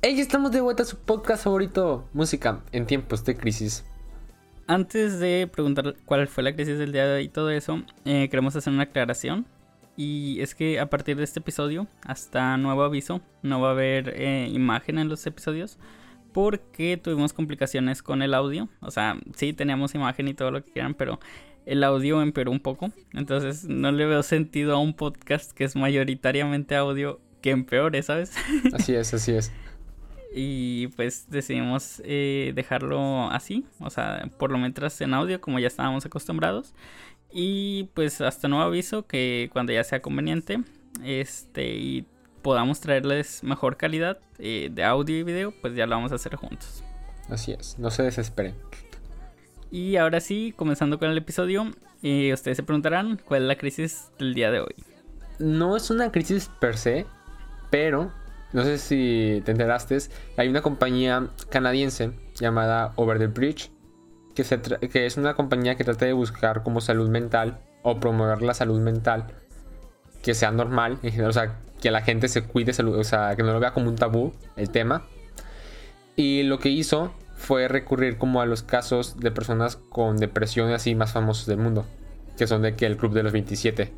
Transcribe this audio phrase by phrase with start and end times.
[0.00, 3.84] Hey, estamos de vuelta a su podcast favorito, música en tiempos de crisis.
[4.68, 8.28] Antes de preguntar cuál fue la crisis del día de hoy y todo eso, eh,
[8.30, 9.44] queremos hacer una aclaración.
[9.96, 14.10] Y es que a partir de este episodio, hasta nuevo aviso, no va a haber
[14.10, 15.80] eh, imagen en los episodios.
[16.32, 18.68] Porque tuvimos complicaciones con el audio.
[18.80, 21.18] O sea, sí teníamos imagen y todo lo que quieran, pero
[21.66, 22.92] el audio empeoró un poco.
[23.14, 28.32] Entonces no le veo sentido a un podcast que es mayoritariamente audio que empeore, ¿sabes?
[28.72, 29.50] Así es, así es.
[30.34, 35.66] Y pues decidimos eh, dejarlo así, o sea, por lo menos en audio como ya
[35.66, 36.74] estábamos acostumbrados.
[37.30, 40.60] Y pues hasta nuevo aviso que cuando ya sea conveniente,
[41.04, 42.06] este, y
[42.42, 46.36] podamos traerles mejor calidad eh, de audio y video, pues ya lo vamos a hacer
[46.36, 46.82] juntos.
[47.28, 48.54] Así es, no se desesperen.
[49.70, 51.70] Y ahora sí, comenzando con el episodio,
[52.02, 54.74] eh, ustedes se preguntarán cuál es la crisis del día de hoy.
[55.38, 57.06] No es una crisis per se,
[57.70, 58.10] pero
[58.52, 59.98] no sé si te enteraste,
[60.36, 63.70] hay una compañía canadiense llamada Over the Bridge,
[64.34, 68.80] que, es una compañía que trata de buscar como salud mental o promover la salud
[68.80, 69.26] mental
[70.22, 73.60] que sea normal, o sea, que la gente se cuide, o sea, que no lo
[73.60, 75.04] vea como un tabú el tema.
[76.16, 80.94] Y lo que hizo fue recurrir como a los casos de personas con depresión así
[80.94, 81.86] más famosos del mundo,
[82.36, 83.92] que son de que el Club de los 27.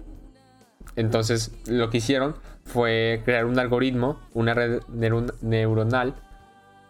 [0.97, 6.15] Entonces lo que hicieron fue crear un algoritmo, una red neuronal,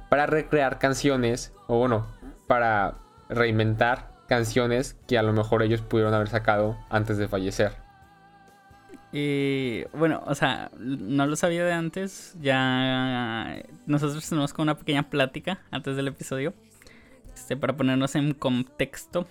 [0.09, 2.07] para recrear canciones, o bueno,
[2.47, 2.97] para
[3.29, 7.73] reinventar canciones que a lo mejor ellos pudieron haber sacado antes de fallecer.
[9.13, 12.37] Y bueno, o sea, no lo sabía de antes.
[12.41, 16.55] Ya nosotros tenemos como una pequeña plática antes del episodio.
[17.35, 19.27] Este, para ponernos en contexto.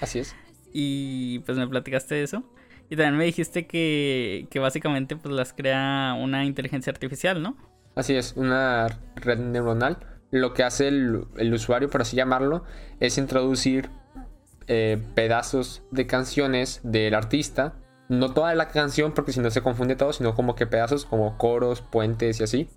[0.00, 0.34] Así es.
[0.72, 2.42] y pues me platicaste eso.
[2.90, 7.56] Y también me dijiste que, que básicamente pues las crea una inteligencia artificial, ¿no?
[7.94, 8.86] Así es, una
[9.16, 9.98] red neuronal.
[10.30, 12.64] Lo que hace el, el usuario, por así llamarlo,
[13.00, 13.90] es introducir
[14.66, 17.74] eh, pedazos de canciones del artista
[18.08, 21.36] no toda la canción porque si no se confunde todo, sino como que pedazos como
[21.36, 22.68] coros, puentes y así.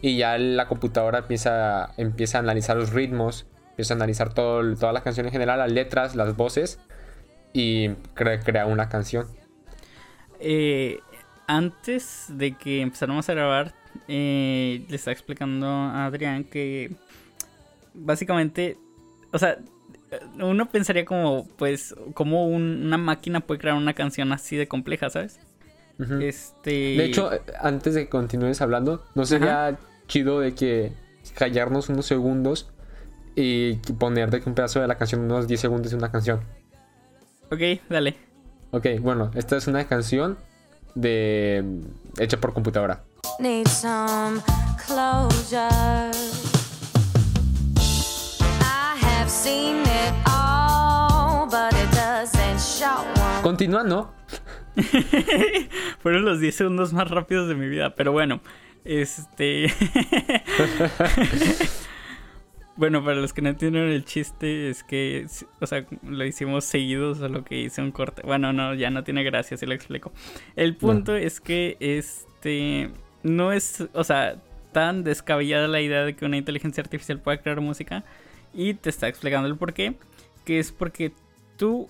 [0.00, 4.92] Y ya la computadora empieza, empieza a analizar los ritmos, empieza a analizar todo, toda
[4.92, 6.80] la canción en general, las letras, las voces
[7.52, 9.26] y crea, una canción.
[10.42, 11.00] Eh,
[11.46, 13.74] antes de que empezáramos a grabar,
[14.08, 16.90] eh, le estaba explicando a Adrián que
[17.94, 18.76] básicamente,
[19.32, 19.58] o sea,
[20.40, 25.40] uno pensaría como, pues, como una máquina puede crear una canción así de compleja, ¿sabes?
[26.20, 26.70] Este.
[26.70, 27.30] De hecho,
[27.60, 29.78] antes de que continúes hablando, ¿no sería
[30.08, 30.92] chido de que
[31.34, 32.70] callarnos unos segundos
[33.36, 36.40] y poner de que un pedazo de la canción, unos 10 segundos de una canción?
[37.52, 38.31] Ok, dale.
[38.74, 40.38] Ok, bueno, esta es una canción
[40.94, 41.62] de
[42.18, 43.04] hecha por computadora.
[43.38, 44.40] Need some
[44.86, 46.10] closure.
[53.42, 54.14] Continuando.
[56.02, 58.40] Fueron los 10 segundos más rápidos de mi vida, pero bueno,
[58.86, 59.66] este...
[62.76, 65.26] bueno, para los que no entienden el chiste, es que,
[65.60, 68.22] o sea, lo hicimos seguidos a lo que hice un corte.
[68.24, 70.12] Bueno, no, ya no tiene gracia si lo explico.
[70.56, 72.90] El punto es que, este,
[73.22, 74.36] no es, o sea,
[74.72, 78.04] tan descabellada la idea de que una inteligencia artificial pueda crear música
[78.54, 79.96] y te está explicando el por qué.
[80.44, 81.12] Que es porque
[81.56, 81.88] tú,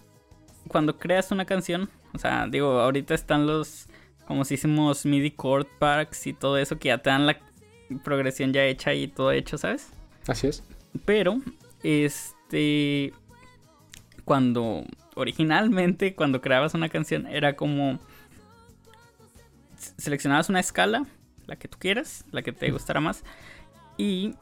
[0.68, 3.86] cuando creas una canción, o sea, digo, ahorita están los,
[4.26, 7.38] como si hicimos MIDI chord packs y todo eso, que ya te dan la
[8.04, 9.90] progresión ya hecha y todo hecho, ¿sabes?
[10.26, 10.62] Así es.
[11.04, 11.40] Pero,
[11.82, 13.12] este,
[14.24, 17.98] cuando, originalmente, cuando creabas una canción, era como,
[19.96, 21.06] seleccionabas una escala,
[21.46, 23.24] la que tú quieras, la que te gustara más,
[23.96, 24.34] y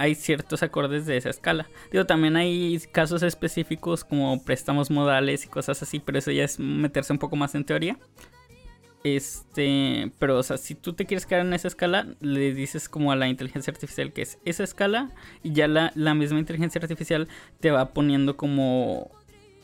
[0.00, 1.68] hay ciertos acordes de esa escala.
[1.92, 6.58] Digo, también hay casos específicos como préstamos modales y cosas así, pero eso ya es
[6.58, 7.98] meterse un poco más en teoría.
[9.02, 13.12] Este, pero o sea, si tú te quieres quedar en esa escala, le dices como
[13.12, 15.10] a la inteligencia artificial que es esa escala
[15.42, 17.28] y ya la, la misma inteligencia artificial
[17.60, 19.10] te va poniendo como,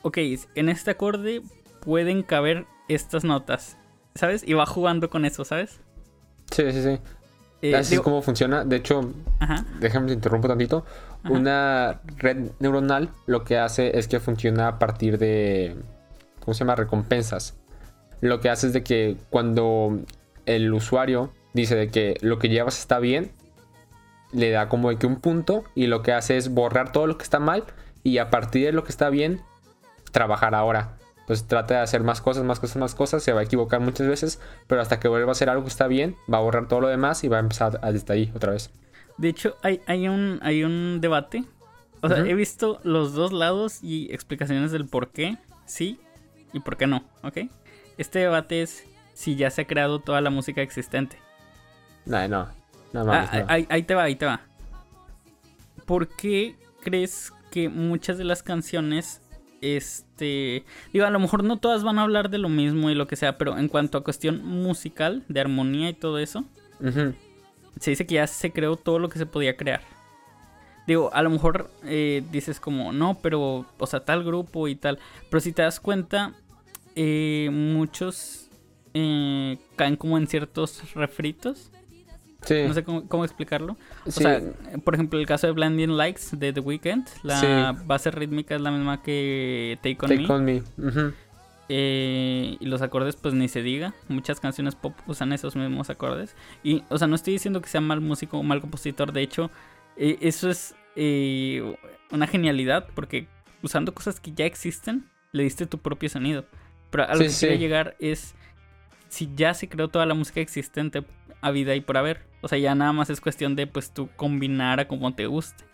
[0.02, 0.18] ok,
[0.54, 1.42] en este acorde
[1.80, 3.76] pueden caber estas notas,
[4.14, 4.42] ¿sabes?
[4.46, 5.80] Y va jugando con eso, ¿sabes?
[6.50, 6.98] Sí, sí, sí.
[7.62, 8.64] Eh, Así es como funciona.
[8.64, 9.12] De hecho,
[9.80, 10.84] déjame interrumpo tantito.
[11.28, 15.76] Una red neuronal lo que hace es que funciona a partir de,
[16.40, 16.76] ¿cómo se llama?
[16.76, 17.54] Recompensas.
[18.20, 20.00] Lo que hace es de que cuando
[20.46, 23.30] el usuario dice de que lo que llevas está bien,
[24.32, 27.16] le da como de que un punto y lo que hace es borrar todo lo
[27.18, 27.64] que está mal
[28.02, 29.40] y a partir de lo que está bien,
[30.12, 30.96] trabajar ahora
[31.26, 34.06] pues trata de hacer más cosas, más cosas, más cosas, se va a equivocar muchas
[34.06, 36.80] veces, pero hasta que vuelva a hacer algo que está bien, va a borrar todo
[36.80, 38.70] lo demás y va a empezar desde ahí otra vez.
[39.18, 41.44] De hecho, hay, hay, un, hay un debate.
[42.00, 45.98] O sea, he visto los dos lados y explicaciones del por qué sí
[46.52, 47.38] y por qué no, ¿ok?
[47.98, 48.84] Este debate es
[49.14, 51.18] si ya se ha creado toda la música existente.
[52.04, 52.48] No, no.
[52.92, 53.46] No Ah, mames, no.
[53.48, 54.40] ahí, ahí te va, ahí te va.
[55.86, 59.20] ¿Por qué crees que muchas de las canciones,
[59.60, 63.06] este, digo, a lo mejor no todas van a hablar de lo mismo y lo
[63.06, 66.44] que sea, pero en cuanto a cuestión musical, de armonía y todo eso,
[67.80, 69.80] se dice que ya se creó todo lo que se podía crear.
[70.86, 74.98] Digo, a lo mejor eh, dices como, no, pero, o sea, tal grupo y tal.
[75.30, 76.34] Pero si te das cuenta,
[76.96, 78.48] eh, muchos
[78.94, 81.70] eh, caen como en ciertos refritos.
[82.42, 82.62] Sí.
[82.66, 83.76] No sé cómo, cómo explicarlo.
[84.04, 84.22] O sí.
[84.22, 84.40] sea,
[84.84, 87.46] por ejemplo, el caso de Blinding Lights de The Weeknd, la Sí.
[87.86, 90.32] base rítmica es la misma que Take On Take Me.
[90.34, 90.62] on me.
[91.68, 93.94] Eh, y los acordes, pues ni se diga.
[94.08, 96.36] Muchas canciones pop usan esos mismos acordes.
[96.62, 99.12] Y, o sea, no estoy diciendo que sea mal músico o mal compositor.
[99.12, 99.50] De hecho,
[99.96, 101.76] eh, eso es eh,
[102.12, 103.26] una genialidad porque
[103.62, 106.44] usando cosas que ya existen, le diste tu propio sonido.
[106.96, 107.46] Pero a lo Sí, que sí.
[107.46, 108.34] quiero llegar es
[109.08, 111.04] si ya se creó toda la música existente
[111.42, 112.26] a vida y por haber.
[112.40, 115.64] O sea, ya nada más es cuestión de pues tú combinar a como te guste.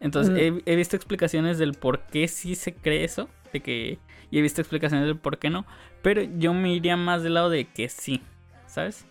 [0.00, 0.38] Entonces, Mm.
[0.66, 3.98] he, he visto explicaciones del por qué sí se cree eso, de que
[4.30, 5.64] y he visto explicaciones del por qué no,
[6.02, 8.22] pero yo me iría más del lado de que sí,
[8.66, 9.06] ¿sabes?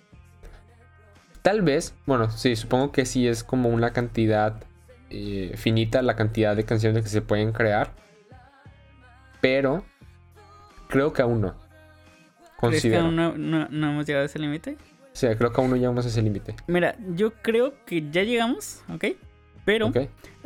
[1.41, 4.63] Tal vez, bueno, sí, supongo que sí es como una cantidad
[5.09, 7.93] eh, finita la cantidad de canciones que se pueden crear.
[9.41, 9.85] Pero
[10.87, 11.55] creo que aún no.
[12.59, 14.77] ¿Crees que aún no, no- no hemos llegado a ese límite?
[15.13, 16.55] O sea, creo que aún no llegamos a ese límite.
[16.67, 19.05] Mira, yo creo que ya llegamos, ¿ok?
[19.65, 19.91] Pero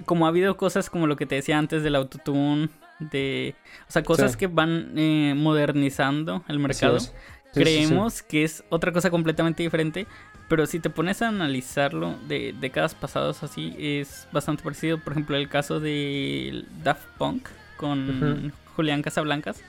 [0.05, 3.55] como ha habido cosas como lo que te decía antes del autotune, de...
[3.87, 4.37] O sea, cosas Sí.
[4.37, 6.99] que van eh, modernizando el mercado.
[6.99, 7.07] Sí,
[7.53, 7.59] sí.
[7.61, 10.07] creemos que es otra cosa completamente diferente,
[10.49, 14.97] pero si te pones a analizarlo de décadas pasadas así, es bastante parecido.
[14.99, 17.47] Por ejemplo, el caso de Daft Punk
[17.77, 18.51] con.
[18.75, 19.61] Julián Casablancas,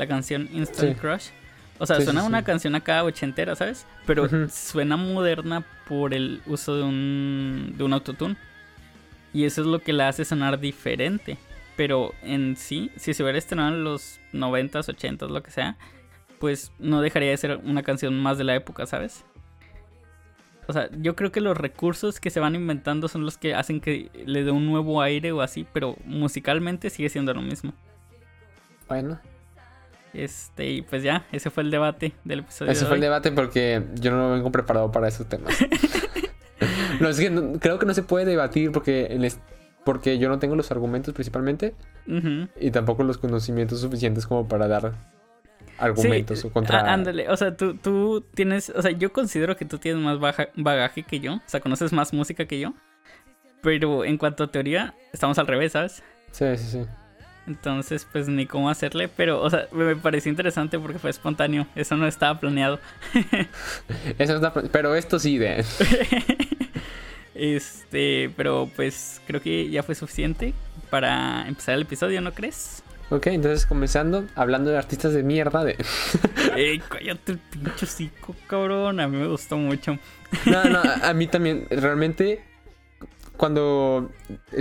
[0.00, 0.98] la canción Instant Sí.
[0.98, 1.26] Crush.
[1.78, 2.26] O sea, Sí, suena sí.
[2.26, 3.86] una canción acá ochentera, ¿sabes?
[4.06, 8.36] Pero suena moderna por el uso de un, de un autotune.
[9.32, 11.38] Y eso es lo que la hace sonar diferente.
[11.76, 15.76] Pero en sí, si se hubiera estrenado en los 90s, 80s, lo que sea,
[16.38, 19.24] pues no dejaría de ser una canción más de la época, ¿sabes?
[20.66, 23.80] O sea, yo creo que los recursos que se van inventando son los que hacen
[23.80, 27.72] que le dé un nuevo aire o así, pero musicalmente sigue siendo lo mismo.
[28.88, 29.18] Bueno,
[30.12, 32.72] Este, y pues ya, ese fue el debate del episodio.
[32.72, 35.54] ese de fue el debate porque yo no vengo preparado para esos temas.
[37.00, 39.30] no, es que no- creo que no se puede debatir porque,
[39.84, 41.74] porque yo no tengo los argumentos principalmente
[42.58, 44.94] y tampoco los conocimientos suficientes como para dar
[45.78, 46.92] argumentos Sí, o contra.
[46.92, 50.48] ándale, o sea, tú, tú tienes, o sea, yo considero que tú tienes más baja-
[50.56, 52.74] bagaje que yo, o sea, conoces más música que yo,
[53.62, 56.02] pero en cuanto a teoría, estamos al revés, ¿sabes?
[56.32, 56.86] Sí, sí, sí.
[57.50, 61.96] Entonces, pues ni cómo hacerle, pero, o sea, me pareció interesante porque fue espontáneo, eso
[61.96, 62.78] no estaba planeado.
[64.18, 65.64] Eso es la- pero esto sí de.
[67.34, 70.52] Este, pero pues creo que ya fue suficiente
[70.90, 72.82] para empezar el episodio, ¿no crees?
[73.08, 75.76] Ok, entonces comenzando, hablando de artistas de mierda de.
[76.56, 79.98] Ey, cállate el pinche hocico, cabrón, a mí me gustó mucho.
[80.46, 81.66] No, no, a mí también.
[81.70, 82.44] Realmente,
[83.40, 84.10] cuando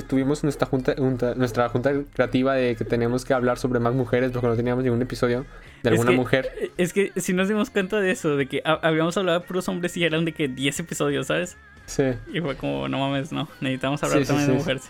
[0.07, 4.31] tuvimos nuestra junta, junta- nuestra junta creativa de que teníamos que hablar sobre más mujeres
[4.31, 5.45] porque no teníamos ningún episodio
[5.83, 6.49] de Es alguna que- mujer.
[6.77, 9.67] Es que si nos dimos cuenta de eso, de que ha- habíamos hablado de puros
[9.67, 11.57] hombres y eran de que 10 episodios, ¿sabes?
[11.87, 12.03] Sí.
[12.33, 14.59] Y fue como, no mames, no, necesitamos hablar Sí, sí, también de sí.
[14.59, 14.89] mujeres.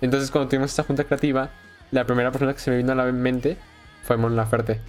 [0.00, 1.50] Entonces, cuando tuvimos esta junta creativa,
[1.90, 3.58] la primera persona que se me vino a la mente
[4.04, 4.80] fue Mon Laferte.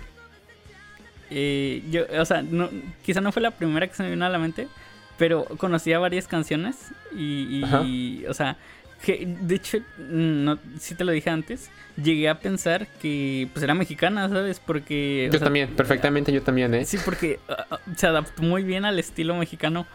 [1.29, 2.69] Eh, yo, o sea, no,
[3.03, 4.69] quizá no fue la primera que se me vino a la mente,
[5.17, 8.57] pero conocía varias canciones y, y, o sea,
[9.03, 11.69] que, de hecho, mm, no, sí te lo dije antes,
[12.01, 14.59] llegué a pensar que pues era mexicana, ¿sabes?
[14.59, 15.29] Porque...
[15.31, 16.85] Yo sea, también, perfectamente yo también, ¿eh?
[16.85, 19.85] Sí, porque ah, ah, se adaptó muy bien al estilo mexicano.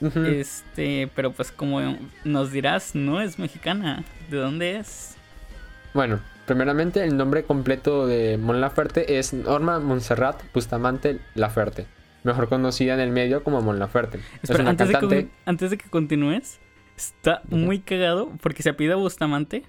[0.00, 1.80] Este, pero pues como
[2.22, 4.04] nos dirás, no es mexicana.
[4.30, 5.16] ¿De dónde es?
[5.92, 11.86] Bueno, primeramente el nombre completo de Mon Laferte es Norma Montserrat Bustamante Laferte,
[12.28, 14.18] mejor conocida en el medio como Mon Laferte.
[14.42, 16.60] es Espera, antes, de que, antes de que continúes,
[16.96, 19.64] está muy cagado porque se apida Bustamante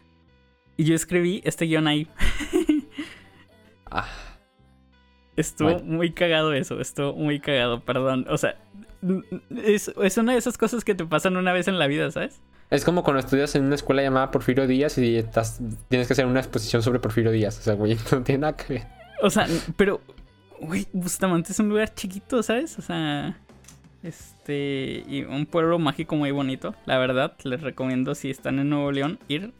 [0.78, 2.08] y yo escribí este guion ahí.
[3.92, 4.08] Ah,
[5.36, 5.86] Estuvo Bueno.
[5.86, 8.26] muy cagado eso, estuvo muy cagado, perdón.
[8.30, 8.56] O sea,
[9.66, 12.42] es, es una de esas cosas que te pasan una vez en la vida, ¿sabes?
[12.70, 16.28] es como cuando estudias en una escuela llamada Porfirio Díaz y estás, tienes que hacer
[16.28, 17.58] una exposición sobre Porfirio Díaz.
[17.58, 18.88] O sea, güey, no tiene nada que ver.
[19.24, 20.02] O sea, pero,
[20.62, 22.78] güey, Bustamante es un lugar chiquito, ¿sabes?
[22.80, 23.38] O sea,
[24.02, 28.92] Este, y un pueblo mágico muy bonito, la verdad, les recomiendo si están en Nuevo
[28.92, 29.54] León ir.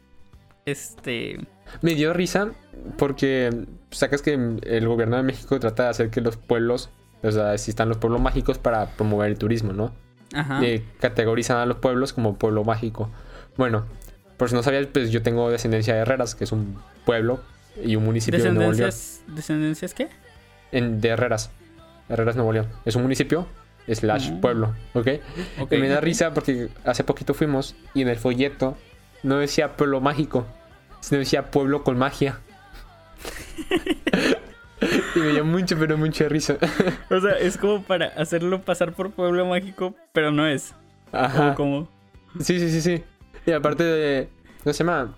[0.66, 1.40] Este,
[1.82, 2.52] Me dio risa
[2.96, 6.90] porque sacas que el gobierno de México trata de hacer que los pueblos,
[7.22, 9.92] o sea, existan los pueblos mágicos para promover el turismo, ¿no?
[10.32, 10.64] ajá.
[10.64, 13.10] Y categorizan a los pueblos como pueblo mágico.
[13.56, 13.84] Bueno,
[14.36, 17.40] por si no sabías, pues yo tengo descendencia de Herreras, que es un pueblo
[17.84, 18.86] y un municipio de Nuevo León.
[18.86, 20.08] ¿Descendencias, ¿Descendencias qué?
[20.72, 21.50] En, de Herreras.
[22.08, 22.66] Herreras, Nuevo León.
[22.84, 23.46] Es un municipio
[23.88, 24.40] slash Mm.
[24.40, 25.08] pueblo, ¿ok?
[25.70, 28.76] Y me da risa porque hace poquito fuimos y en el folleto
[29.24, 30.46] no decía pueblo mágico,
[31.00, 32.38] sino decía pueblo con magia.
[35.14, 36.56] y me dio mucho, pero mucha risa.
[37.10, 40.74] O sea, es como para hacerlo pasar por pueblo mágico, pero no es.
[41.12, 41.54] Ajá.
[41.54, 41.88] Como,
[42.40, 43.02] Sí, sí, sí, sí.
[43.46, 44.28] Y aparte de.
[44.62, 45.16] ¿Cómo se llama?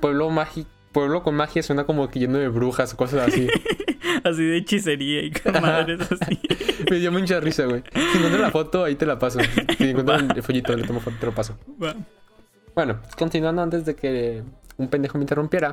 [0.00, 0.70] Pueblo mágico.
[0.92, 3.48] Pueblo con magia suena como que lleno de brujas o cosas así.
[4.26, 6.38] así de hechicería y madres así.
[6.90, 7.82] me dio mucha risa, güey.
[7.92, 9.38] Si encuentro la foto, ahí te la paso.
[9.78, 11.58] Si encuentro el folleto, le tomo foto, te lo paso.
[11.82, 11.94] Va.
[12.74, 14.42] Bueno, continuando antes de que
[14.76, 15.70] un pendejo me interrumpiera.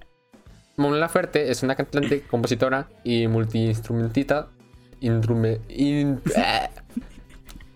[0.76, 4.48] Mon Laferte es una cantante, compositora y multiinstrumentista.
[5.00, 6.20] Intrume, in-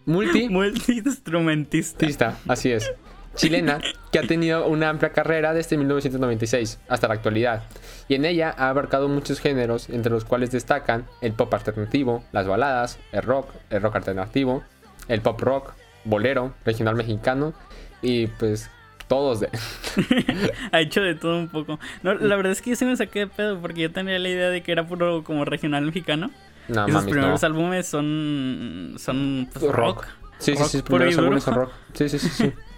[0.06, 2.38] multiinstrumentista, Multiinstrumentista.
[2.48, 2.90] así es.
[3.34, 7.62] Chilena, que ha tenido una amplia carrera desde 1996 hasta la actualidad.
[8.08, 12.46] Y en ella ha abarcado muchos géneros, entre los cuales destacan el pop alternativo, las
[12.46, 14.64] baladas, el rock, el rock alternativo,
[15.08, 15.72] el pop rock,
[16.04, 17.54] bolero, regional mexicano
[18.02, 18.70] y pues
[19.08, 19.48] todos de...
[20.72, 21.78] Ha hecho de todo un poco.
[22.02, 24.28] No, la verdad es que yo se me saqué de pedo porque yo tenía la
[24.28, 26.30] idea de que era puro como regional mexicano.
[26.68, 27.46] No, y sus primeros no.
[27.46, 29.74] álbumes son son pues, Rock.
[29.74, 30.06] rock.
[30.38, 31.72] Sí, sí, rock sí, sus puro y primeros álbumes son rock.
[31.94, 32.52] Sí, sí, sí, sí.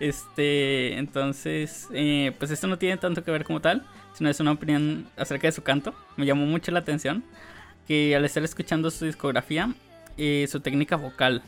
[0.00, 4.52] Este, entonces, eh, pues esto no tiene tanto que ver como tal, sino es una
[4.52, 5.94] opinión acerca de su canto.
[6.16, 7.24] Me llamó mucho la atención
[7.86, 9.74] que al estar escuchando su discografía,
[10.16, 11.42] eh, su técnica vocal,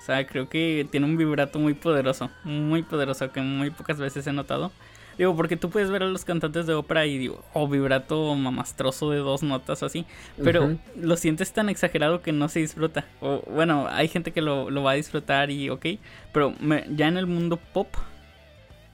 [0.00, 4.24] o sea, creo que tiene un vibrato muy poderoso, muy poderoso, que muy pocas veces
[4.28, 4.70] he notado.
[5.18, 9.10] Digo, porque tú puedes ver a los cantantes de ópera y digo, oh, vibrato mamastroso
[9.10, 10.04] de dos notas o así,
[10.44, 10.62] pero
[11.00, 13.06] lo sientes tan exagerado que no se disfruta.
[13.20, 15.86] O, bueno, hay gente que lo, lo va a disfrutar y ok,
[16.32, 17.88] pero me- ya en el mundo pop.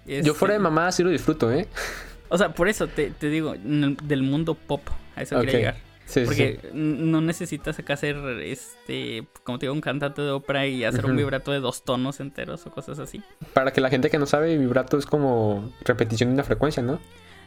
[0.06, 1.66] Yo este, fuera de mamá sí lo disfruto, ¿eh?
[2.28, 4.82] O sea, por eso te, te digo, el- del mundo pop,
[5.16, 5.76] a eso quería llegar.
[6.06, 6.68] Sí, Porque sí.
[6.74, 11.16] no necesitas acá ser, este, como te digo, un cantante de ópera y hacer un
[11.16, 13.22] vibrato de dos tonos enteros o cosas así.
[13.54, 16.98] Para que la gente que no sabe, vibrato es como repetición de una frecuencia, ¿no?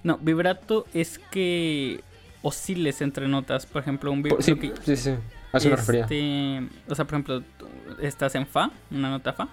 [0.04, 2.02] No, vibrato es que
[2.42, 3.66] osciles entre notas.
[3.66, 4.44] Por ejemplo, un vibrato.
[4.44, 5.16] sí, sí, sí.
[5.52, 6.02] A eso me refería.
[6.04, 7.44] este, O sea, por ejemplo,
[8.02, 9.48] estás en Fa, una nota Fa,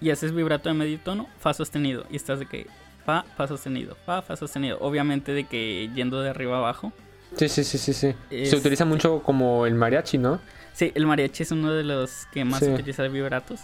[0.00, 2.04] y haces vibrato de medio tono, Fa sostenido.
[2.10, 2.66] Y estás de que
[3.04, 4.78] Fa, Fa sostenido, Fa, Fa sostenido.
[4.80, 6.92] Obviamente de que yendo de arriba a abajo.
[7.36, 8.14] Sí, sí, sí, sí, sí.
[8.30, 10.40] Se Este- utiliza mucho como el mariachi, ¿no?
[10.72, 12.70] Sí, el mariachi es uno de los que más Sí.
[12.70, 13.60] utiliza vibratos.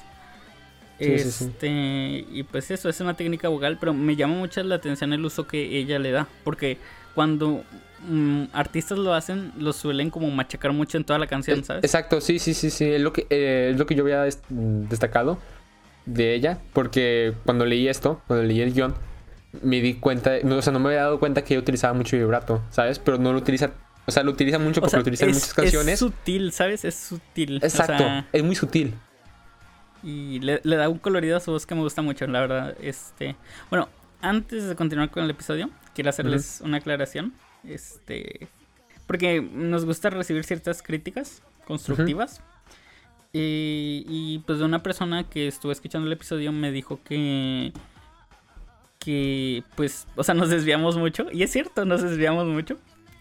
[0.99, 1.45] Sí, sí, sí.
[1.47, 5.25] Este, y pues eso es una técnica vocal, pero me llama mucho la atención el
[5.25, 6.77] uso que ella le da, porque
[7.15, 7.65] cuando
[8.07, 11.85] mm, artistas lo hacen, lo suelen como machacar mucho en toda la canción, Eh, ¿sabes?
[11.85, 12.85] Exacto, sí, sí, sí, sí.
[12.87, 15.39] Es lo que, eh, es lo que yo había des- destacado
[16.07, 16.59] de ella.
[16.73, 18.95] Porque cuando leí esto, cuando leí el guion,
[19.63, 22.63] me di cuenta, o sea, no me había dado cuenta que ella utilizaba mucho vibrato,
[22.71, 22.99] ¿sabes?
[22.99, 23.73] Pero no lo utiliza,
[24.07, 25.95] o sea, lo utiliza mucho O porque sea, lo utiliza en muchas canciones.
[25.95, 26.85] Es sutil, ¿sabes?
[26.85, 27.61] Es sutil.
[27.63, 28.95] o Exacto, sea, es muy sutil.
[30.03, 32.77] y le, le da un colorido a su voz que me gusta mucho, la verdad.
[32.81, 33.37] Este,
[33.71, 33.89] bueno,
[34.23, 37.33] antes de continuar con el episodio, quiero hacerles una aclaración.
[37.65, 38.49] Este,
[39.07, 42.41] porque nos gusta recibir ciertas críticas constructivas.
[43.33, 47.73] Y, y, pues de una persona que estuvo escuchando el episodio me dijo que
[49.01, 52.79] que pues, o sea, nos desviamos mucho y es cierto, nos desviamos mucho.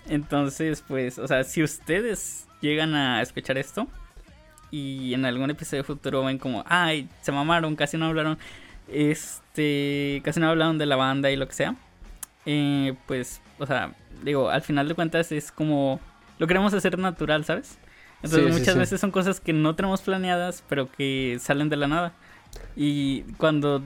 [0.07, 3.87] Entonces, pues, o sea, si ustedes llegan a escuchar esto
[4.71, 8.37] y en algún episodio futuro ven como, ay, se mamaron, casi no hablaron,
[8.87, 11.75] este, casi no hablaron de la banda y lo que sea,
[12.45, 13.93] eh, pues, o sea,
[14.23, 15.99] digo, al final de cuentas es como,
[16.39, 17.77] lo queremos hacer natural, ¿sabes?
[18.21, 18.79] Entonces Sí, sí, muchas sí.
[18.79, 22.13] veces son cosas que no tenemos planeadas, pero que salen de la nada.
[22.75, 23.83] Y cuando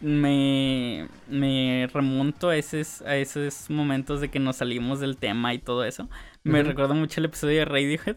[0.00, 5.58] me, me remonto a esos, a esos momentos de que nos salimos del tema y
[5.58, 6.08] todo eso,
[6.44, 6.68] me Ujú.
[6.70, 8.16] recuerda mucho el episodio de Radiohead.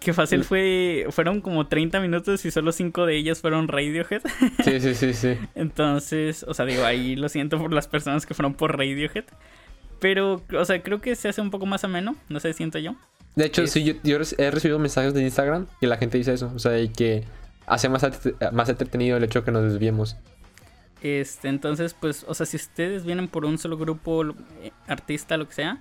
[0.00, 4.20] Que fácil fue, fueron como 30 minutos y solo 5 de ellos fueron Radiohead.
[4.62, 5.36] Sí, sí, sí, sí.
[5.54, 9.24] Entonces, o sea, digo, ahí lo siento por las personas que fueron por Radiohead.
[9.98, 12.94] Pero, o sea, creo que se hace un poco más ameno, no sé, siento yo.
[13.34, 16.34] De hecho, Es- sí, yo, yo he recibido mensajes de Instagram y la gente dice
[16.34, 16.52] eso.
[16.54, 17.24] O sea, y que
[17.66, 18.06] hace más,
[18.52, 20.16] más entretenido el hecho que nos desviemos.
[21.02, 25.46] Este, entonces, pues, o sea, si ustedes vienen por un solo grupo, eh, artista, lo
[25.46, 25.80] que sea,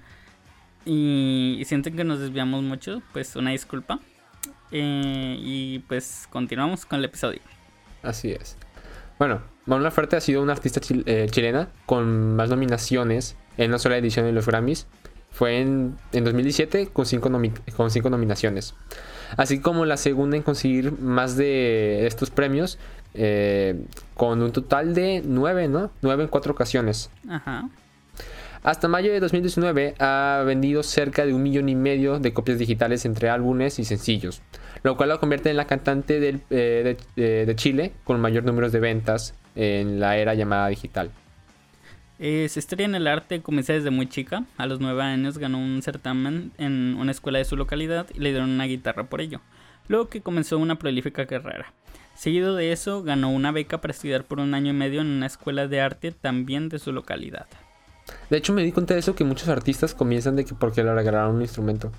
[0.86, 4.00] y, sienten que nos desviamos mucho, pues una disculpa.
[4.72, 7.40] Eh, y pues continuamos con el episodio.
[8.04, 8.58] Así es.
[9.18, 13.98] Bueno, Mon Laferte ha sido una artista eh, chilena con más nominaciones en una sola
[13.98, 14.88] edición de los Grammys.
[15.32, 17.32] Fue en, 2017 con cinco,
[17.76, 18.76] con cinco nominaciones.
[19.38, 22.78] Así como la segunda en conseguir más de estos premios
[23.16, 25.92] eh, con un total de nueve, ¿no?
[26.02, 27.10] Nueve en cuatro ocasiones.
[27.28, 27.70] Ajá.
[28.66, 33.06] Hasta mayo de 2019 ha vendido cerca de un millón y medio de copias digitales
[33.06, 34.42] entre álbumes y sencillos,
[34.82, 39.36] lo cual la convierte en la cantante eh, de, Chile con mayor número de ventas
[39.56, 41.12] en la era llamada digital.
[42.18, 44.46] Eh, se estrella en el arte, comencé desde muy chica.
[44.58, 48.32] A los nueve años ganó un certamen en una escuela de su localidad y le
[48.32, 49.42] dieron una guitarra por ello.
[49.88, 51.74] Luego que comenzó una prolífica carrera.
[52.16, 55.26] Seguido de eso, ganó una beca para estudiar por un año y medio en una
[55.26, 57.46] escuela de arte también de su localidad.
[58.30, 60.94] De hecho, me di cuenta de eso que muchos artistas comienzan de que porque le
[60.94, 61.92] regalaron un instrumento.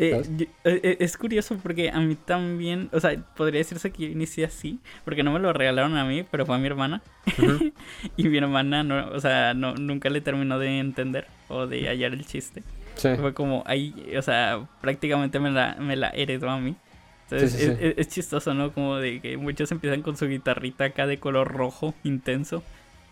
[0.00, 4.08] Eh, eh, eh, es curioso porque a mí también, o sea, podría decirse que yo
[4.08, 7.02] inicié así, porque no me lo regalaron a mí, pero fue a mi hermana.
[8.16, 12.12] y mi hermana, no, o sea, no, nunca le terminó de entender o de hallar
[12.12, 12.62] el chiste.
[12.98, 16.76] Fue como ahí, o sea, prácticamente me la, me la heredó a mí.
[17.30, 18.72] Entonces es, es, chistoso, ¿no?
[18.72, 22.62] Como de que muchos empiezan con su guitarrita acá de color rojo intenso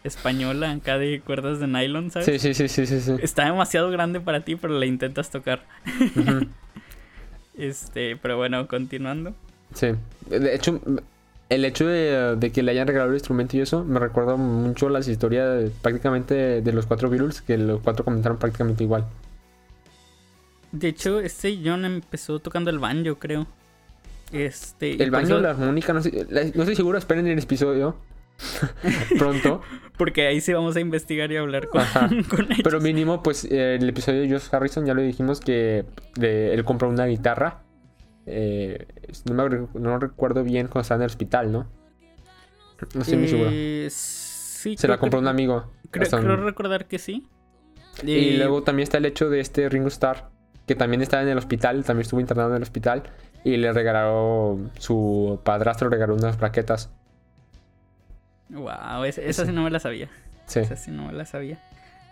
[0.06, 2.26] española acá de cuerdas de nylon, ¿sabes?
[2.26, 3.14] Sí, sí, sí, sí, sí.
[3.20, 5.62] Está demasiado grande para ti, pero la intentas tocar.
[7.58, 9.34] este, pero bueno, continuando.
[9.74, 9.88] Sí.
[10.30, 10.80] De hecho,
[11.48, 15.08] el hecho de, que le hayan regalado el instrumento y eso me recuerda mucho las
[15.08, 19.06] historias prácticamente de, los cuatro Beatles, que los cuatro comentaron prácticamente igual.
[20.78, 23.46] De hecho, este John empezó tocando el banjo, creo.
[24.32, 27.96] Este, el banjo, la armónica, no, sé, no estoy seguro, esperen el episodio.
[29.18, 29.62] pronto.
[29.96, 31.80] Porque ahí sí vamos a investigar y hablar con,
[32.12, 32.60] ellos.
[32.62, 35.84] Pero mínimo, pues el episodio de Josh Harrison ya lo dijimos que
[36.20, 37.62] él compró una guitarra.
[38.26, 38.86] Eh,
[39.24, 41.68] no, recuerdo bien cuando estaba en el hospital, ¿no?
[42.94, 43.50] No estoy muy seguro.
[43.52, 45.72] Eh, Se la compró un amigo.
[45.90, 47.26] Creo, recordar que sí.
[48.02, 50.28] Y eh, luego también está el hecho de este Ringo Starr,
[50.66, 53.04] que también estaba en el hospital, también estuvo internado en el hospital.
[53.44, 56.90] Y le regaló, su padrastro le regaló unas plaquetas
[58.48, 59.52] Wow, esa, sí.
[59.52, 60.08] no me la sabía.
[60.46, 60.60] Sí.
[60.60, 61.58] Esa sí no me la sabía.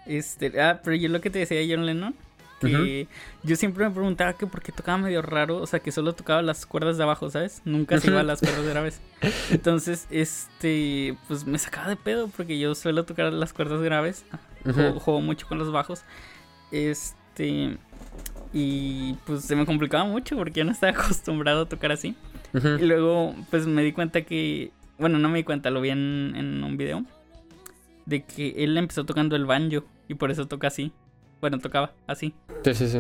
[0.07, 2.15] Este, ah, pero yo lo que te decía John Lennon,
[2.61, 3.09] que
[3.43, 6.43] yo siempre me preguntaba que por qué tocaba medio raro, o sea, que solo tocaba
[6.43, 7.63] las cuerdas de abajo, ¿sabes?
[7.65, 9.01] Nunca se iba a las cuerdas graves.
[9.51, 14.25] Entonces, este, pues me sacaba de pedo porque yo suelo tocar las cuerdas graves,
[14.65, 16.03] juego, mucho con los bajos.
[16.71, 17.77] Este,
[18.55, 22.15] y pues se me complicaba mucho porque yo no estaba acostumbrado a tocar así.
[22.55, 26.63] Y luego, pues me di cuenta que bueno, no me di cuenta, lo vi en,
[26.65, 27.05] un video.
[28.07, 30.93] De que él empezó tocando el banjo y por eso toca así.
[31.41, 32.35] Bueno, tocaba así.
[32.65, 32.99] Sí, sí, sí.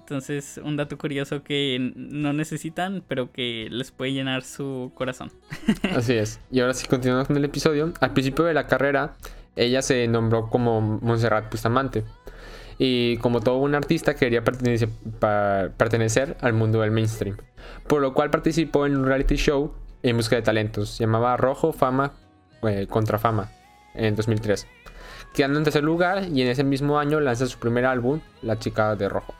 [0.00, 5.30] Entonces, un dato curioso que no necesitan, pero que les puede llenar su corazón.
[5.94, 6.40] Así es.
[6.50, 7.92] Y ahora sí continuamos con el episodio.
[8.00, 9.18] Al principio de la carrera,
[9.54, 12.04] ella se nombró como Montserrat Bustamante.
[12.78, 14.88] Y como todo un artista quería pertenecer,
[15.76, 17.36] pertenecer al mundo del mainstream.
[17.86, 20.98] Por lo cual participó en un reality show en busca de talentos.
[20.98, 22.12] Llamaba Rojo Fama
[22.62, 23.50] eh, contra Fama
[23.94, 24.66] en 2003.
[25.34, 28.94] Quedando en tercer lugar y en ese mismo año lanza su primer álbum, La Chica
[28.96, 29.34] de Rojo.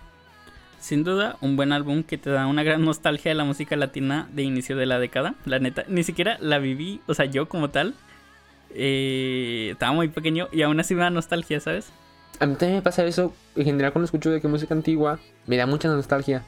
[0.80, 4.28] Sin duda, un buen álbum que te da una gran nostalgia de la música latina
[4.32, 5.34] de inicio de la década.
[5.44, 7.94] La neta, ni siquiera la viví, o sea, yo como tal,
[8.74, 11.90] eh, estaba muy pequeño y aún así me da nostalgia, ¿sabes?
[12.40, 15.56] A mí también me pasa eso, en general cuando escucho de que música antigua, me
[15.56, 16.44] da mucha nostalgia.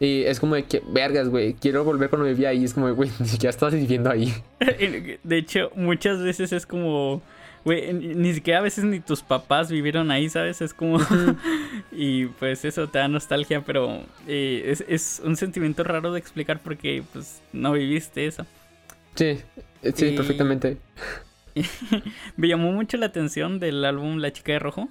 [0.00, 2.64] Y es como de que, vergas, güey, quiero volver cuando vivía ahí.
[2.64, 4.34] Es como, güey, ni siquiera estás viviendo ahí.
[5.22, 7.22] De hecho, muchas veces es como,
[7.64, 10.60] güey, ni siquiera a veces ni tus papás vivieron ahí, ¿sabes?
[10.60, 10.98] Es como,
[11.92, 16.58] y pues eso te da nostalgia, pero eh, es, es, un sentimiento raro de explicar
[16.58, 18.46] porque, pues, no viviste eso.
[19.14, 19.38] Sí,
[19.94, 20.76] sí, perfectamente.
[22.36, 24.88] Me llamó mucho la atención del álbum La Chica de Rojo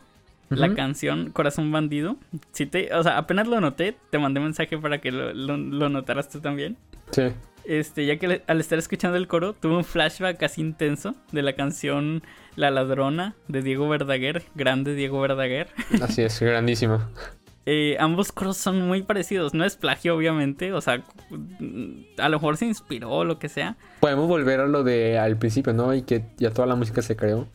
[0.55, 2.17] la canción Corazón Bandido.
[2.51, 6.29] Si te, o sea, apenas lo noté, te mandé mensaje para que lo, lo, notaras
[6.29, 6.77] tú también.
[7.11, 7.23] Sí.
[7.65, 11.53] Este, ya que al estar escuchando el coro, tuve un flashback casi intenso de la
[11.53, 12.23] canción
[12.55, 15.67] La Ladrona de Diego Verdaguer, grande Diego Verdaguer.
[16.01, 16.99] Así es, grandísimo.
[17.65, 21.01] Eh, ambos coros son muy parecidos, no es plagio obviamente, o sea,
[22.17, 23.77] a lo mejor se inspiró o lo que sea.
[24.01, 25.93] Podemos volver a lo de al principio, ¿no?
[25.93, 27.47] Y que ya toda la música se creó.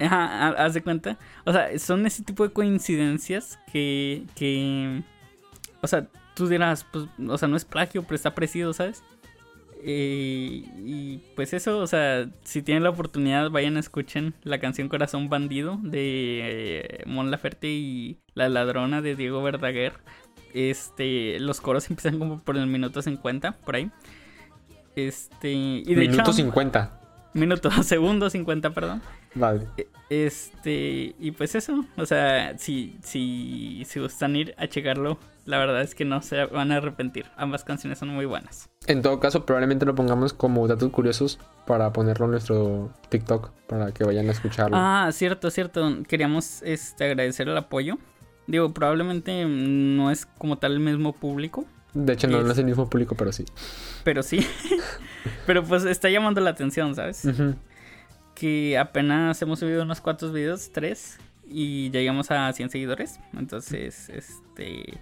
[0.00, 1.18] Ajá, haz de cuenta.
[1.44, 5.02] O sea, son ese tipo de coincidencias que, que,
[5.82, 9.02] o sea, tú dirás, pues, o sea, no es plagio, pero está parecido, ¿sabes?
[9.82, 14.88] Eh, y pues eso, o sea, si tienen la oportunidad, vayan a escuchen la canción
[14.88, 19.94] Corazón Bandido de eh, Mon Laferte y La Ladrona de Diego Verdaguer.
[20.52, 23.90] este, los coros empiezan como por el minuto 50, por ahí.
[24.96, 27.00] Este, y de Minuto hecho, 50.
[27.34, 29.02] Minuto, segundo 50, perdón.
[29.34, 29.66] Vale.
[29.76, 35.58] E- Este, y pues eso, o sea, si, si, si gustan ir a checarlo, la
[35.58, 37.26] verdad es que no se van a arrepentir.
[37.36, 38.68] Ambas canciones son muy buenas.
[38.86, 43.92] En todo caso, probablemente lo pongamos como datos curiosos para ponerlo en nuestro TikTok para
[43.92, 44.76] que vayan a escucharlo.
[44.76, 45.98] Ah, cierto, cierto.
[46.08, 47.96] Queríamos este, agradecer el apoyo.
[48.48, 52.58] Digo, probablemente no es como tal el mismo público, de hecho, no, es- no es
[52.58, 53.44] el mismo público, pero sí.
[54.04, 54.44] pero sí.
[55.46, 57.24] pero pues está llamando la atención, ¿sabes?
[57.24, 57.54] Ujú.
[58.40, 63.20] Que apenas hemos subido unos cuantos videos, tres, y llegamos a 100 seguidores.
[63.36, 64.98] Entonces, este,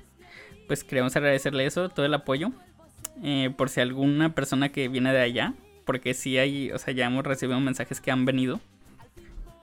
[0.66, 2.50] pues queremos agradecerle eso, todo el apoyo.
[3.22, 7.06] Eh, por si alguna persona que viene de allá, porque sí hay, o sea, ya
[7.06, 8.60] hemos recibido mensajes que han venido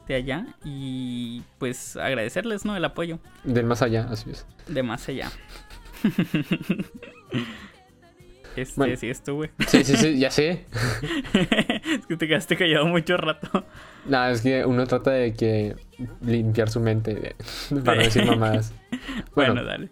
[0.07, 2.75] de allá y pues agradecerles, ¿no?
[2.77, 4.45] El apoyo Del más allá, así es.
[4.67, 5.31] de más allá.
[8.55, 8.95] Este, Bueno.
[8.95, 9.51] sí estuve.
[9.67, 10.65] Sí, sí, sí, ya sé.
[11.33, 13.65] es que te quedaste callado mucho rato.
[14.07, 15.75] Nada, es que uno trata de que
[16.21, 17.35] limpiar su mente
[17.83, 18.73] para no decir mamadas.
[19.35, 19.89] Bueno, Bueno, dale.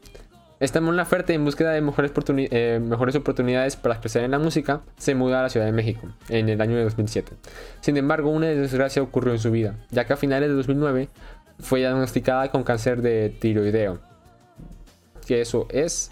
[0.59, 4.39] esta Mon Laferte, en búsqueda de mejores, oportuni- eh, mejores oportunidades para expresar en la
[4.39, 7.33] música, se muda a la Ciudad de México en el año de 2007.
[7.81, 11.09] Sin embargo, una desgracia ocurrió en su vida, ya que a finales de 2009
[11.59, 13.99] fue diagnosticada con cáncer de tiroideo.
[15.27, 16.11] Que eso es...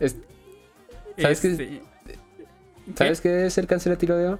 [0.00, 0.16] es-
[1.18, 1.80] ¿Sabes qué- Este,
[2.96, 4.38] ¿Sabes qué es el cáncer de tiroideo?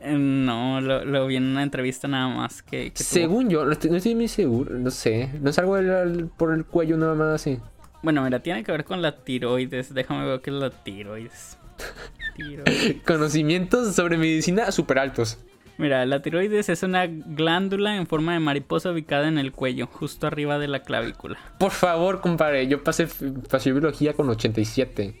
[0.00, 3.08] eh, No, lo, lo vi en una entrevista nada más que, que tuvo.
[3.08, 5.30] Según yo, no estoy, no estoy muy seguro, no sé.
[5.40, 7.58] No es algo del- por el cuello nada más así.
[8.02, 9.94] Bueno, mira, tiene que ver con la tiroides.
[9.94, 11.58] Déjame ver qué es la tiroides.
[12.36, 13.02] Tiroides.
[13.06, 15.38] Conocimientos sobre medicina súper altos.
[15.78, 20.26] Mira, la tiroides es una glándula en forma de mariposa ubicada en el cuello, justo
[20.26, 21.38] arriba de la clavícula.
[21.58, 23.08] Por favor, compadre, yo pasé,
[23.50, 25.14] pasé biología con 87.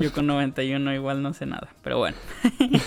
[0.00, 2.16] Yo con 91 igual no sé nada, pero bueno.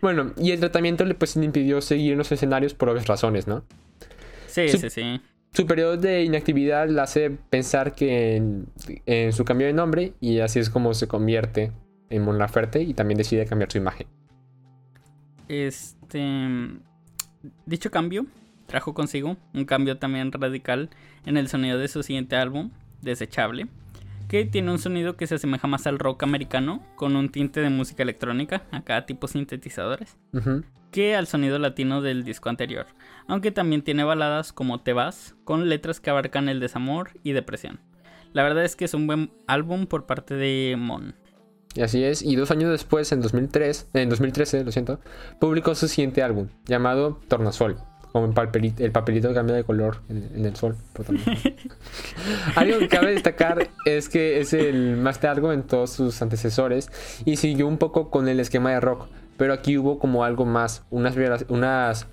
[0.00, 3.48] Bueno, y el tratamiento le, pues, le impidió seguir en los escenarios por obvias razones,
[3.48, 3.64] ¿no?
[4.46, 5.20] Sí, sí, sí.
[5.52, 8.66] Su periodo de inactividad le hace pensar que en,
[9.06, 11.72] en su cambio de nombre y así es como se convierte
[12.10, 14.06] en Mon Laferte y también decide cambiar su imagen.
[15.48, 16.20] Este.
[17.66, 18.26] Dicho cambio
[18.68, 20.90] trajo consigo un cambio también radical
[21.26, 23.66] en el sonido de su siguiente álbum, Desechable,
[24.28, 27.70] que tiene un sonido que se asemeja más al rock americano, con un tinte de
[27.70, 30.16] música electrónica, acá tipo sintetizadores,
[30.90, 32.86] que al sonido latino del disco anterior,
[33.26, 37.80] aunque también tiene baladas como Te vas, con letras que abarcan el desamor y depresión.
[38.34, 41.14] La verdad es que es un buen álbum por parte de Mon.
[41.74, 45.00] Y así es, y dos años después, en 2003, en 2013, lo siento,
[45.38, 47.78] publicó su siguiente álbum, llamado Tornasol,
[48.12, 50.76] como el papelito, el papelito cambia de color en, en el sol.
[52.56, 56.90] Algo que cabe destacar es que es el más largo en todos sus antecesores
[57.24, 60.84] y siguió un poco con el esquema de rock, pero aquí hubo como algo más,
[60.90, 61.16] unas,
[61.48, 62.06] unas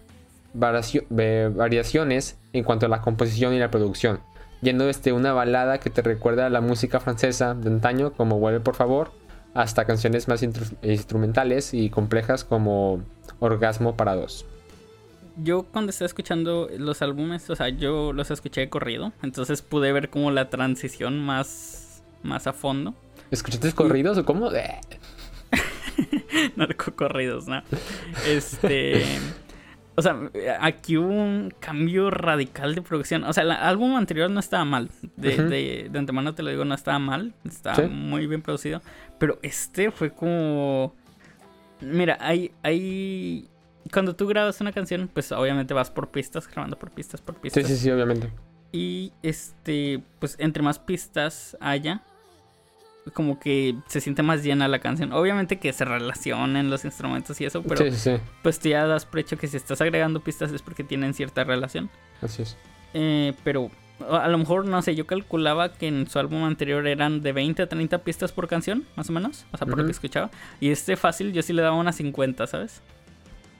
[0.54, 4.20] variaciones en cuanto a la composición y la producción,
[4.62, 8.60] yendo desde una balada que te recuerda a la música francesa de antaño como Vuelve
[8.60, 9.12] por favor,
[9.54, 13.02] hasta canciones más instrumentales y complejas como
[13.40, 14.46] Orgasmo para dos.
[15.38, 19.92] Yo cuando estaba escuchando los álbumes, o sea, yo los escuché de corrido, entonces pude
[19.92, 22.94] ver como la transición más, más a fondo.
[23.32, 24.52] ¿Escuchaste corridos o cómo?
[24.54, 24.80] Eh,
[26.56, 27.62] Narcocorridos, ¿no?
[28.28, 29.04] Este.
[29.98, 30.20] O sea,
[30.60, 33.24] aquí hubo un cambio radical de producción.
[33.24, 34.90] O sea, el álbum anterior no estaba mal.
[35.16, 37.34] De, de, de antemano te lo digo, no estaba mal.
[37.46, 37.84] Estaba Sí.
[37.84, 38.82] muy bien producido.
[39.20, 40.94] Pero este fue como.
[41.82, 42.52] Mira, hay.
[42.64, 43.48] hay...
[43.92, 47.42] Cuando tú grabas una canción, pues obviamente vas por pistas, grabando por pistas, por Sí,
[47.42, 47.68] pistas.
[47.68, 48.30] sí, sí, obviamente.
[48.72, 52.02] Y este, pues entre más pistas haya,
[53.14, 55.14] como que se siente más llena la canción.
[55.14, 58.18] Obviamente que se relacionen los instrumentos y eso, pero Sí, sí, sí.
[58.42, 61.44] pues tú ya das por hecho que si estás agregando pistas es porque tienen cierta
[61.44, 61.90] relación.
[62.22, 62.58] Así es.
[62.96, 63.70] Eh, pero
[64.10, 67.62] a lo mejor, no sé, yo calculaba que en su álbum anterior eran de 20
[67.62, 69.46] a 30 pistas por canción, más o menos.
[69.54, 70.32] O sea, por lo que escuchaba.
[70.60, 72.82] Y este fácil yo sí le daba unas 50, ¿sabes?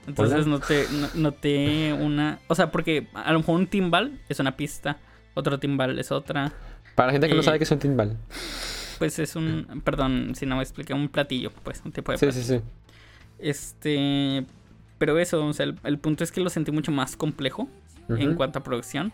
[0.06, 0.46] Entonces Hola.
[0.58, 2.38] noté, no- noté una...
[2.48, 4.98] O sea, porque a lo mejor un timbal es una pista,
[5.34, 6.52] otro timbal es otra.
[6.94, 8.16] Para la gente que no Eh, sabe que es un timbal.
[8.98, 9.82] Pues es un...
[9.84, 12.44] Perdón, si no me expliqué, un platillo, pues, un tipo de Sí, platillo.
[12.44, 12.62] sí, sí.
[13.38, 14.44] Este...
[14.98, 17.68] Pero eso, o sea, el, el punto es que lo sentí mucho más complejo
[18.08, 19.12] en cuanto a producción.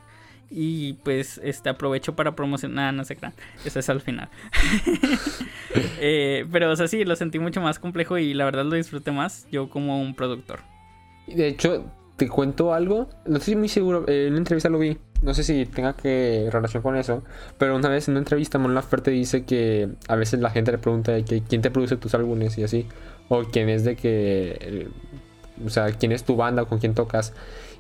[0.55, 3.31] Y pues este aprovecho para promocionar, no sé qué,
[3.65, 4.29] eso es al final.
[6.05, 9.11] Eh, pero o sea, sí, lo sentí mucho más complejo y la verdad lo disfruté
[9.13, 10.61] más yo como un productor.
[11.27, 11.85] De hecho,
[12.17, 13.09] te cuento algo.
[13.27, 14.05] No estoy muy seguro.
[14.09, 14.97] eh, en una entrevista lo vi.
[15.23, 17.23] no sé si tenga que relación con eso,
[17.59, 20.79] pero una vez en una entrevista Mon Laferte dice que a veces la gente le
[20.79, 22.87] pregunta de que quién te produce tus álbumes y así,
[23.29, 24.89] o quién es de que, eh,
[25.65, 27.35] o sea, quién es tu banda o con quién tocas.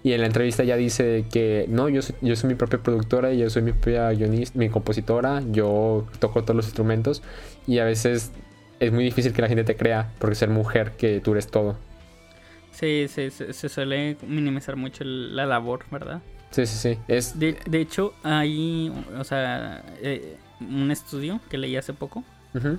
[0.05, 3.33] Y en la entrevista ya dice que no, yo soy, yo soy mi propia productora,
[3.33, 7.22] y yo soy mi propia guionista, mi compositora, yo toco todos los instrumentos
[7.66, 8.33] y a veces
[8.81, 11.76] es muy difícil que la gente te crea porque ser mujer que tú eres todo.
[12.72, 16.20] Sí, sí, se, se suele minimizar mucho el- la labor, ¿verdad?
[16.50, 16.98] Sí, sí, sí.
[17.08, 22.24] Es, De, de hecho, hay, o sea, eh, un estudio que leí hace poco.
[22.54, 22.78] Ujú.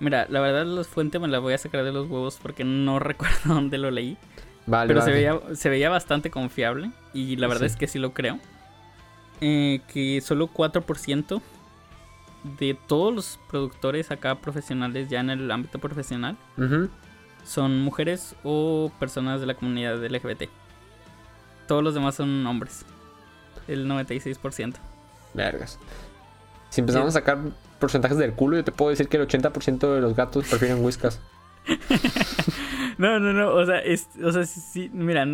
[0.00, 2.98] Mira, la verdad la fuente me la voy a sacar de los huevos porque no
[3.00, 4.16] recuerdo dónde lo leí.
[4.66, 5.22] Vale, Pero se vale.
[5.22, 7.66] veía, se veía bastante confiable y la verdad Sí.
[7.72, 8.38] es que sí lo creo.
[9.40, 11.42] Eh, que solo 4%
[12.58, 16.88] de todos los productores acá profesionales ya en el ámbito profesional Ujú.
[17.44, 20.44] Son mujeres o personas de la comunidad LGBT.
[21.66, 22.84] Todos los demás son hombres.
[23.68, 24.74] El 96%.
[25.34, 25.78] Vergas.
[26.70, 27.38] Si empezamos a sacar
[27.78, 31.20] porcentajes del culo, yo te puedo decir que el 80% de los gatos prefieren whiskas.
[32.98, 35.26] No, no, no, o sea, es, o sea, sí, sí, mira,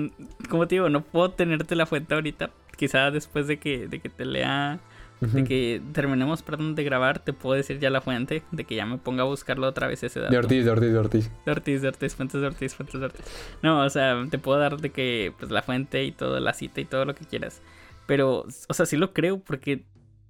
[0.48, 2.50] como te digo, no puedo tenerte la fuente ahorita.
[2.76, 4.78] Quizá después de que, de que te lea,
[5.20, 8.86] de que terminemos, perdón, de grabar, te puedo decir ya la fuente, de que ya
[8.86, 10.30] me ponga a buscarlo otra vez ese dato.
[10.30, 11.30] De Ortiz, de Ortiz, de Ortiz.
[11.44, 13.24] De Ortiz, de Ortiz, fuentes de Ortiz, fuentes de Ortiz.
[13.62, 16.80] No, o sea, te puedo dar de que, pues, la fuente y todo, la cita
[16.80, 17.62] y todo lo que quieras.
[18.06, 19.84] Pero, o sea, sí lo creo porque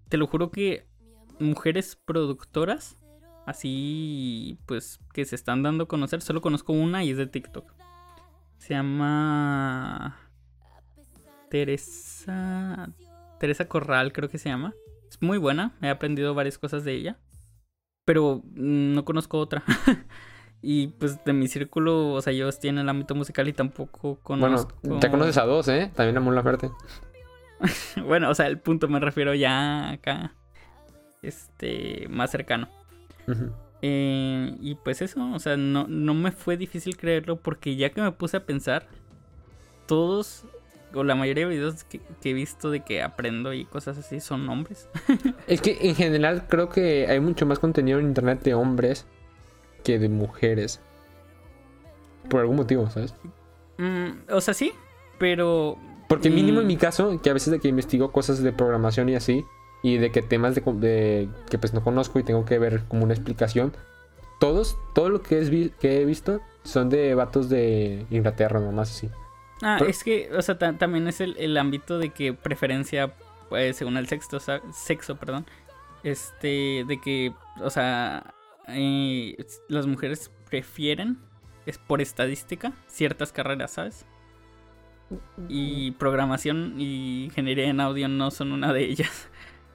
[0.09, 0.87] te lo juro que
[1.38, 2.98] mujeres productoras,
[3.46, 7.72] así, pues, que se están dando a conocer, solo conozco una y es de TikTok.
[8.57, 10.18] Se llama...
[11.51, 12.90] Teresa...
[13.38, 14.74] Teresa Corral, creo que se llama.
[15.09, 17.18] Es muy buena, he aprendido varias cosas de ella.
[18.05, 19.62] Pero no conozco otra.
[20.62, 24.18] y pues de mi círculo, o sea, yo estoy en el ámbito musical y tampoco
[24.29, 24.98] Bueno, conozco.
[25.01, 25.90] te conoces a dos, ¿eh?
[25.94, 26.70] También a Mon Laferte.
[28.07, 30.33] Bueno, o sea, el punto me refiero ya acá.
[31.22, 32.68] Este, más cercano.
[33.27, 33.51] Ujú.
[33.83, 38.01] Eh, y pues eso, o sea, no, no me fue difícil creerlo porque ya que
[38.01, 38.87] me puse a pensar,
[39.87, 40.44] todos,
[40.94, 44.20] o la mayoría de videos que, que he visto de que aprendo y cosas así
[44.20, 44.88] son hombres.
[45.46, 49.07] Es que en general creo que hay mucho más contenido en internet de hombres
[49.85, 50.81] que de mujeres.
[52.29, 53.14] Por algún motivo, ¿sabes?
[53.79, 54.72] Mm, o sea, sí,
[55.18, 55.79] pero...
[56.09, 56.62] Porque mínimo Mm.
[56.62, 59.44] en mi caso, que a veces de que investigo cosas de programación y así,
[59.83, 63.14] y de que temas de, que pues no conozco y tengo que ver como una
[63.14, 63.72] explicación,
[64.40, 69.11] todos, todo lo que, es que he visto son de vatos de Inglaterra, nomás así.
[69.62, 73.14] Ah, Pero- es que, o sea, ta- también es el, el ámbito de que preferencia,
[73.49, 75.47] pues, según el sexo, sa- sexo, perdón,
[76.05, 78.35] este, de que, o sea,
[78.68, 79.37] eh,
[79.68, 81.18] las mujeres prefieren,
[81.66, 84.07] es por estadística, ciertas carreras, ¿sabes?
[85.49, 89.29] Y programación y ingeniería en audio no son una de ellas,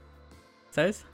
[0.72, 1.06] ¿sabes?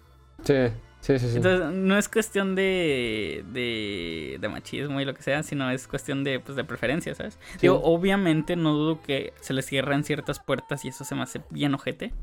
[0.43, 0.53] Sí,
[1.01, 1.29] sí, sí.
[1.29, 1.37] sí.
[1.37, 6.23] Entonces, no es cuestión de, de, de machismo y lo que sea, sino es cuestión
[6.23, 7.37] de, pues, de preferencia, ¿sabes?
[7.53, 7.57] Sí.
[7.61, 11.41] Digo, obviamente no dudo que se les cierran ciertas puertas y eso se me hace
[11.49, 12.13] bien ojete,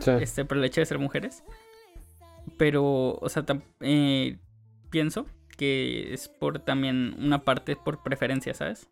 [0.00, 0.10] Sí.
[0.20, 1.42] este, por el hecho de ser mujeres.
[2.58, 3.44] Pero, o sea,
[3.80, 4.38] eh,
[4.90, 5.26] pienso
[5.56, 8.88] que es por también una parte por preferencia, ¿sabes?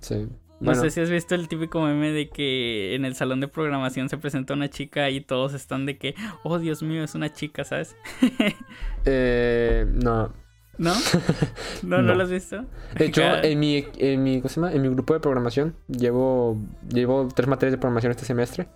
[0.00, 0.28] sí.
[0.58, 3.48] No Bueno, sé si has visto el típico meme de que en el salón de
[3.48, 6.14] programación se presenta una chica y todos están de que,
[6.44, 7.94] oh Dios mío, es una chica, ¿sabes?
[9.04, 10.32] eh, no.
[10.78, 10.92] ¿No?
[11.82, 12.14] ¿No, no, No.
[12.14, 12.64] lo has visto?
[12.98, 14.72] De hecho, en mi, en mi, ¿cómo se llama?
[14.72, 18.68] En mi grupo de programación llevo, llevo tres materias de programación este semestre.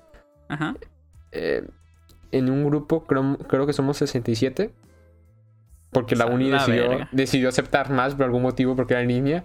[0.49, 0.75] Ajá.
[1.33, 1.63] Eh,
[2.33, 4.73] en un grupo creo, creo que somos 67.
[5.93, 7.09] Porque la O sea, uni la decidió, verga.
[7.13, 9.45] decidió aceptar más por algún motivo porque era línea.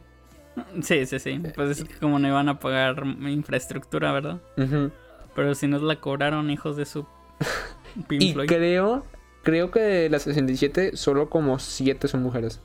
[0.81, 1.41] Sí, sí, sí.
[1.55, 4.39] Pues es que como no iban a pagar infraestructura, ¿verdad?
[5.35, 7.05] Pero si nos la cobraron, hijos de su
[8.07, 8.47] Pink Y Floyd.
[8.47, 9.05] creo,
[9.43, 12.61] creo que de las 67 solo como 7 son mujeres.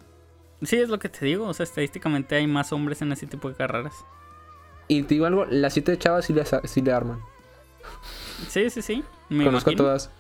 [0.62, 1.46] Sí, es lo que te digo.
[1.46, 3.94] O sea, estadísticamente hay más hombres en ese tipo de carreras.
[4.88, 7.20] Y te digo algo, las 7 chavas sí le, sí le arman.
[8.48, 9.05] Sí, sí, sí.
[9.29, 9.88] Me Conozco imagino.
[9.88, 10.11] a todas.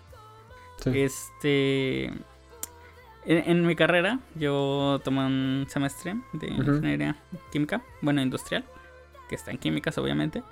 [0.82, 0.90] Sí.
[0.94, 2.10] Este.
[3.26, 7.16] En, en mi carrera, yo tomé un semestre de ingeniería
[7.52, 8.64] química, bueno, industrial,
[9.28, 10.42] que está en químicas, obviamente.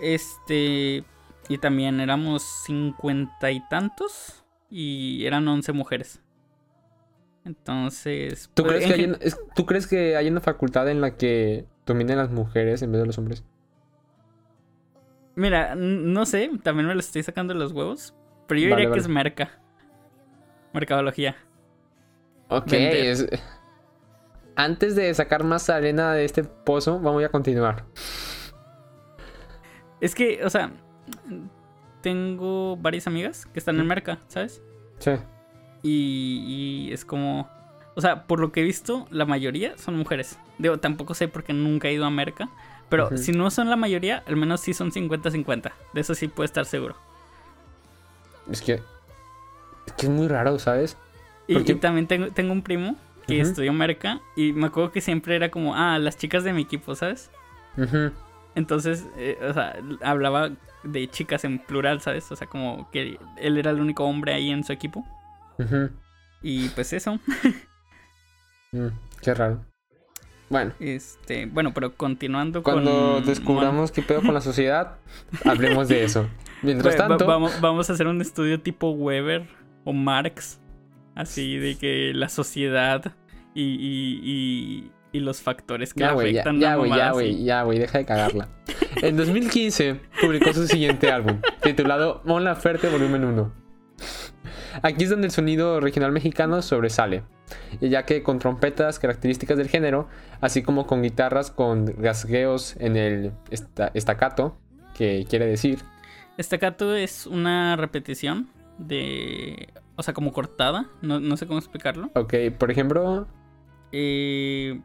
[0.00, 1.04] Este.
[1.48, 6.22] Y también éramos cincuenta y tantos, y eran once mujeres.
[7.44, 8.48] Entonces.
[8.54, 11.00] ¿Tú, pues, crees en que hay, en- es- ¿Tú crees que hay una facultad en
[11.00, 13.44] la que dominen las mujeres en vez de los hombres?
[15.34, 18.14] Mira, no sé, también me lo estoy sacando de los huevos,
[18.46, 19.50] pero yo Vale, diría que es merca.
[20.72, 21.36] Mercadología.
[22.56, 23.26] Ok, es-
[24.56, 27.84] antes de sacar más arena de este pozo, vamos a continuar.
[30.00, 30.72] Es que, o sea,
[32.02, 34.60] tengo varias amigas que están en Merca, ¿sabes?
[34.98, 35.12] Sí.
[35.82, 37.48] Y, y es como.
[37.94, 40.38] O sea, por lo que he visto, la mayoría son mujeres.
[40.58, 42.48] Digo, tampoco sé porque nunca he ido a Merca.
[42.88, 45.72] Pero si no son la mayoría, al menos sí son 50-50.
[45.94, 46.94] De eso sí puedo estar seguro.
[48.50, 48.82] Es que.
[49.86, 50.96] Es que es muy raro, ¿sabes?
[51.48, 54.20] Y, y también tengo, tengo un primo que estudió Merca.
[54.36, 57.30] Y me acuerdo que siempre era como, ah, las chicas de mi equipo, ¿sabes?
[58.54, 60.50] Entonces, eh, o sea, hablaba
[60.82, 62.30] de chicas en plural, ¿sabes?
[62.32, 65.04] O sea, como que él era el único hombre ahí en su equipo.
[66.42, 67.18] Y pues eso.
[68.74, 68.86] Mm,
[69.20, 69.60] qué raro.
[70.48, 73.26] Bueno, Este, bueno, pero continuando cuando con.
[73.26, 74.96] descubramos qué pedo con la sociedad,
[75.44, 76.26] hablemos de eso.
[76.62, 79.46] Mientras Va- va- tanto, vamos, vamos a hacer un estudio tipo Weber
[79.84, 80.58] o Marx.
[81.14, 83.12] Así de que la sociedad
[83.54, 86.60] y, y, y, y los factores que ya, ya, afectan.
[86.60, 88.48] ya, una güey, ya, güey, ya, güey, deja de cagarla.
[89.02, 93.52] En 2015 publicó su siguiente álbum, titulado Mon Laferte Volumen 1.
[94.82, 97.24] Aquí es donde el sonido regional mexicano sobresale,
[97.80, 100.08] ya que con trompetas características del género,
[100.40, 104.56] así como con guitarras con rasgueos en el esta- estacato,
[104.94, 105.80] que quiere decir,
[106.40, 108.48] Staccato es una repetición
[108.78, 109.68] de.
[109.96, 110.86] O sea, como cortada.
[111.02, 112.10] No, no sé cómo explicarlo.
[112.14, 113.26] ok, por ejemplo,
[113.92, 114.80] Eh,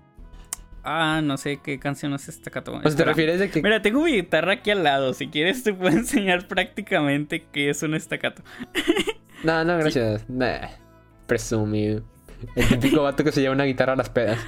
[0.84, 2.74] ah, no sé qué canción es Staccato.
[2.76, 3.62] o sea, te refieres de que...
[3.62, 5.13] Mira, tengo mi guitarra aquí al lado.
[5.13, 8.43] Si quieres, te puedo enseñar prácticamente qué es un staccato.
[9.43, 10.28] No, no, gracias.
[10.28, 10.67] Nah,
[11.28, 12.02] presumido.
[12.56, 14.39] El típico vato que se lleva una guitarra a las pedas.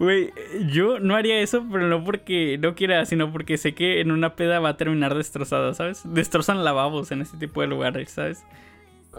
[0.00, 0.32] Güey,
[0.72, 4.34] yo no haría eso, pero no porque no quiera, sino porque sé que en una
[4.34, 6.02] peda va a terminar destrozada, ¿sabes?
[6.04, 8.44] Destrozan lavabos en ese tipo de lugares, ¿sabes?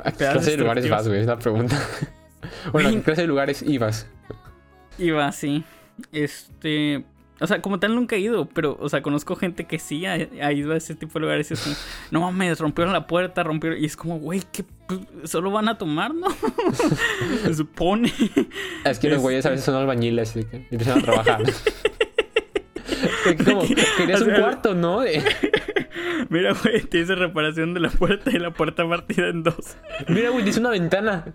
[0.04, 1.22] ¿A qué clase de lugares vas, güey?
[1.22, 1.78] Es la pregunta.
[2.72, 4.08] bueno, ¿a qué clase de lugares ibas?
[4.98, 5.64] Y va así.
[6.12, 7.04] Este.
[7.42, 10.14] O sea, como tal nunca he ido, pero, o sea, conozco gente que sí ha,
[10.14, 11.76] ha ido a ese tipo de lugares y es como,
[12.12, 13.82] no mames, rompieron la puerta, rompieron.
[13.82, 14.66] Y es como, güey, que
[15.24, 16.28] solo van a tomar, ¿no?
[17.44, 18.12] Se supone.
[18.84, 21.44] Es que los güeyes a veces son albañiles y empiezan a trabajar.
[23.46, 23.62] Como,
[23.98, 25.02] querías O un cuarto, ¿no?
[25.02, 25.24] De-
[26.30, 29.78] Mira, güey, te hice reparación de la puerta y la puerta partida en dos.
[30.08, 31.26] Mira, güey, dice una ventana.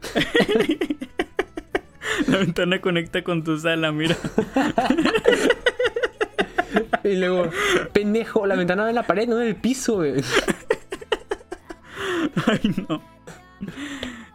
[2.29, 4.14] La ventana conecta con tu sala, mira.
[7.03, 7.50] Y luego,
[7.92, 10.14] pendejo, la ventana en la pared, no en el piso, güey.
[12.46, 13.03] Ay, no.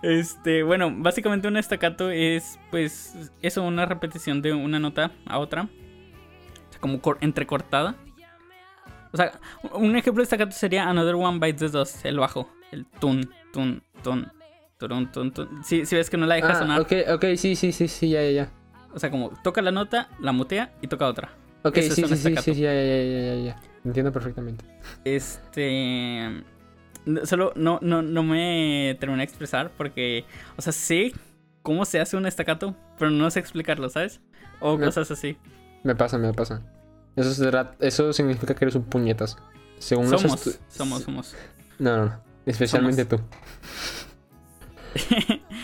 [0.01, 5.69] Este, bueno, básicamente un estacato es, pues, eso, una repetición de una nota a otra.
[6.79, 7.95] Como cor- entrecortada.
[9.11, 9.31] O sea,
[9.73, 12.49] un ejemplo de estacato sería Another One Bites the Dust, el bajo.
[12.71, 14.31] El tun, tun, tun,
[14.77, 15.63] turun, tun, tun.
[15.63, 16.79] Si ves que no la deja Ah, sonar.
[16.81, 18.51] ok, ok, sí, sí, sí, sí, ya, ya, ya.
[18.93, 21.31] O sea, como toca la nota, la mutea y toca otra.
[21.63, 22.53] Ok, Eso sí, sí, sí, staccato.
[22.53, 23.61] sí, ya, ya, ya, ya, ya.
[23.83, 24.63] Entiendo perfectamente.
[25.03, 26.43] Este.
[27.23, 30.25] Solo no, no, no me terminé de expresar porque,
[30.57, 31.13] o sea, sé
[31.63, 34.21] cómo se hace un estacato, pero no sé explicarlo, ¿sabes?
[34.59, 34.85] O No.
[34.85, 35.37] cosas así.
[35.83, 36.61] Me pasa, me pasa.
[37.15, 39.37] Eso, será- eso significa que eres un puñetas.
[39.79, 41.35] Según los Somos, estu- somos, somos.
[41.79, 42.21] No, no, no.
[42.45, 43.19] Especialmente tú.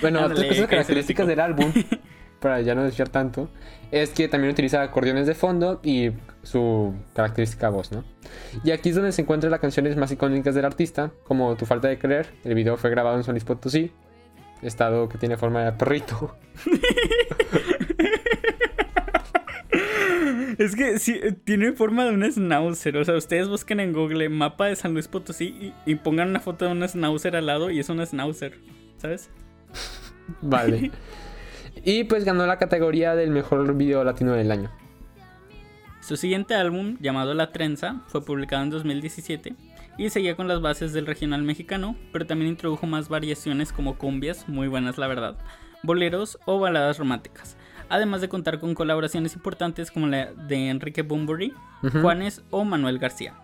[0.02, 1.72] Bueno, que es características del álbum,
[2.40, 3.50] para ya no desviar tanto,
[3.92, 6.12] es que también utiliza acordeones de fondo y
[6.44, 8.04] su característica voz, ¿no?
[8.64, 11.88] Y aquí es donde se encuentran las canciones más icónicas del artista, como Tu falta
[11.88, 12.28] de creer.
[12.44, 13.92] El video fue grabado en San Luis Potosí,
[14.62, 16.36] estado que tiene forma de perrito.
[20.58, 22.98] Es que sí, eh, tiene forma de un schnauzer.
[22.98, 26.40] O sea, ustedes busquen en Google mapa de San Luis Potosí y, y pongan una
[26.40, 28.58] foto de un schnauzer al lado y es un schnauzer,
[28.98, 29.30] ¿sabes?
[30.42, 30.92] Vale.
[31.84, 34.72] y pues ganó la categoría del mejor video latino del año.
[36.02, 39.56] Su siguiente álbum, llamado La Trenza, fue publicado en 2017
[39.98, 44.48] y seguía con las bases del regional mexicano, pero también introdujo más variaciones como cumbias,
[44.48, 45.36] muy buenas la verdad,
[45.84, 47.58] boleros o baladas románticas,
[47.90, 51.54] además de contar con colaboraciones importantes como la de Enrique Bunbury.
[52.02, 53.36] Juanes o Manuel García.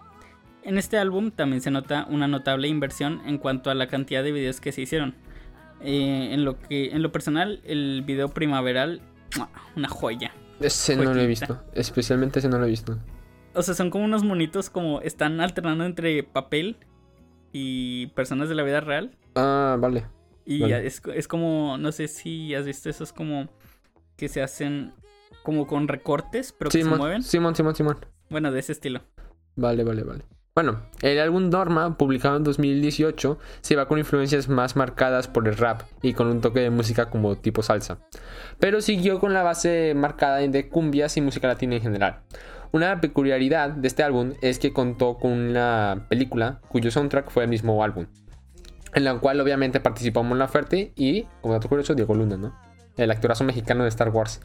[0.63, 4.32] En este álbum también se nota una notable inversión en cuanto a la cantidad de
[4.32, 5.15] videos que se hicieron.
[5.82, 9.02] Eh, en, lo que, en lo personal, el video primaveral,
[9.75, 10.31] una joya.
[10.60, 11.63] Ese no lo he visto.
[11.73, 12.98] Especialmente ese no lo he visto.
[13.54, 16.77] O sea, son como unos monitos como están alternando entre papel
[17.52, 19.12] y personas de la vida real.
[19.35, 20.06] Ah, vale.
[20.46, 20.85] Y Vale.
[20.87, 23.48] es, es como, no sé si has visto esos como
[24.22, 24.94] que se hacen
[25.42, 27.24] como con recortes, pero que se mueven.
[27.24, 27.98] Simón, Simón, Simón.
[28.30, 29.02] Bueno, de ese estilo.
[29.56, 30.24] Vale, vale, vale.
[30.54, 35.48] Bueno, Bueno, el álbum Norma, publicado en 2018, se va con influencias más marcadas por
[35.48, 37.98] el rap y con un toque de música como tipo salsa.
[38.60, 42.19] Pero siguió con la base marcada de cumbias y música latina en general.
[42.72, 47.50] Una peculiaridad de este álbum es que contó con una película cuyo soundtrack fue el
[47.50, 48.06] mismo álbum,
[48.94, 52.71] en la cual obviamente participó Mon Laferte y, como dato curioso, Diego Luna, ¿no?
[53.02, 54.41] El actorazo mexicano de Star Wars.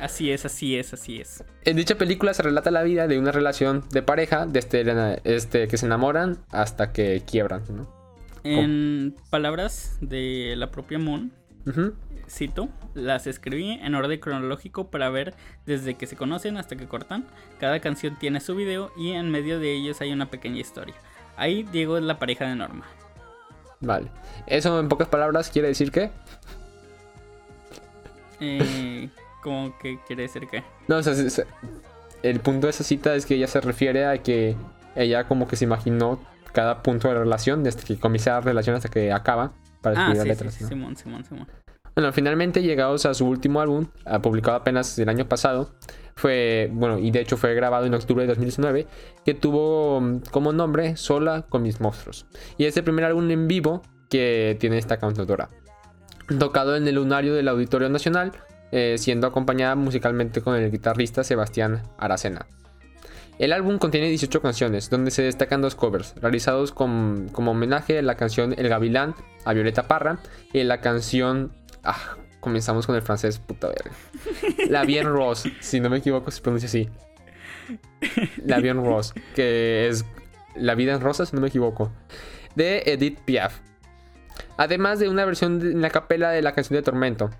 [0.00, 1.44] Así es, así es, así es.
[1.64, 4.84] En dicha película se relata la vida de una relación de pareja, de este,
[5.24, 7.88] este que se enamoran hasta que quiebran, ¿no?
[8.44, 11.32] En palabras de la propia Moon,
[12.28, 15.34] cito, las escribí en orden cronológico para ver
[15.64, 17.26] desde que se conocen hasta que cortan.
[17.58, 20.94] Cada canción tiene su video y en medio de ellos hay una pequeña historia.
[21.36, 22.84] Ahí Diego es la pareja de Norma.
[23.80, 24.10] Vale.
[24.46, 26.10] Eso en pocas palabras quiere decir que...
[28.40, 29.08] Eh,
[29.42, 30.62] como que quiere decir que...
[30.88, 31.14] No, o sea,
[32.22, 34.56] el punto de esa cita es que ella se refiere a que
[34.94, 36.20] ella como que se imaginó
[36.52, 40.20] cada punto de la relación, desde que comienza la relación hasta que acaba, para escribir
[40.20, 40.54] ah, sí, letras.
[40.54, 41.46] Sí, Simón, Simón, Simón.
[41.94, 43.86] Bueno, finalmente llegados a su último álbum,
[44.22, 45.70] publicado apenas el año pasado,
[46.16, 48.86] fue, bueno, y de hecho fue grabado en octubre de 2019,
[49.24, 52.26] que tuvo mm, como nombre Sola con mis monstruos.
[52.56, 55.50] Y es el primer álbum en vivo que tiene esta cantautora.
[56.38, 58.32] Tocado en el lunario del Auditorio Nacional,
[58.72, 62.46] eh, siendo acompañada musicalmente con el guitarrista Sebastián Aracena.
[63.38, 68.16] El álbum contiene 18 canciones, donde se destacan dos covers, realizados como homenaje a la
[68.16, 69.14] canción El Gavilán
[69.44, 70.18] a Violeta Parra
[70.52, 71.52] y la canción...
[71.84, 73.90] Ah, comenzamos con el francés, puta verga.
[74.70, 76.88] La Bien Rose, si no me equivoco se pronuncia así.
[78.44, 80.04] La Bien Rose, que es
[80.54, 81.92] La vida en rosa, si no me equivoco.
[82.54, 83.58] De Edith Piaf.
[84.56, 87.30] Además de una versión en la capela de la canción de Tormento,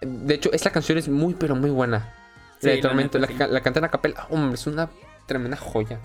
[0.00, 2.12] de hecho, esta canción es muy, pero muy buena.
[2.60, 4.26] la de Tormento, la, la, canta en la capela.
[4.30, 4.90] Hombre, es una
[5.26, 6.00] tremenda joya.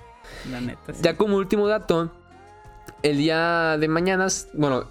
[0.50, 2.12] La neta, Ya como último dato,
[3.04, 4.86] el día de mañana, bueno,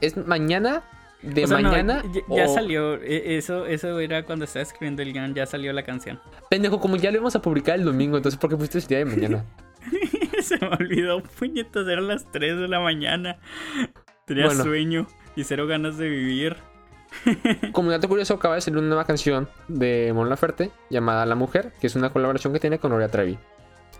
[0.00, 0.82] es mañana
[1.22, 2.02] de mañana.
[2.28, 6.20] ya, salió, e, eso, eso era cuando estaba escribiendo el guion, ya salió la canción.
[6.50, 8.98] Pendejo, como ya lo íbamos a publicar el domingo, entonces ¿por qué pusiste el día
[8.98, 9.44] de mañana?
[10.42, 13.38] Se me olvidó, puñetas, eran las 3 de la mañana.
[14.26, 15.06] Tenía sueño
[15.36, 16.56] y cero ganas de vivir.
[17.72, 21.72] Como dato curioso, acaba de salir una nueva canción de Mon Laferte llamada La Mujer,
[21.80, 23.38] que es una colaboración que tiene con Gloria Trevi.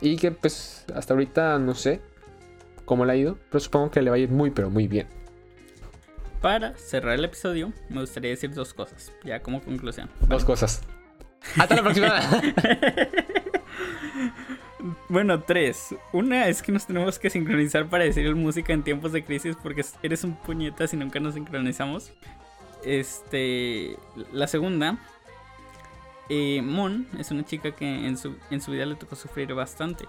[0.01, 2.01] Y que, pues, hasta ahorita no sé
[2.85, 5.07] cómo le ha ido, pero supongo que le va a ir muy, pero muy bien.
[6.43, 10.11] Para cerrar el episodio, me gustaría decir dos cosas, ya como conclusión.
[10.29, 10.83] Dos cosas.
[11.57, 12.20] Hasta la próxima.
[15.09, 15.95] Bueno, tres.
[16.12, 19.85] Una es que nos tenemos que sincronizar para decir música en tiempos de crisis porque
[20.03, 22.12] eres un puñeta si nunca nos sincronizamos.
[22.85, 23.97] Este,
[24.33, 24.99] la segunda,
[26.29, 30.07] eh, Mon es una chica que en su, en su vida le tocó sufrir bastante.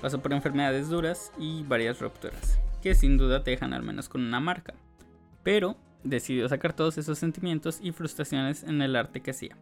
[0.00, 4.22] Pasó por enfermedades duras y varias rupturas, que sin duda te dejan al menos con
[4.22, 4.74] una marca.
[5.42, 9.56] Pero decidió sacar todos esos sentimientos y frustraciones en el arte que hacía.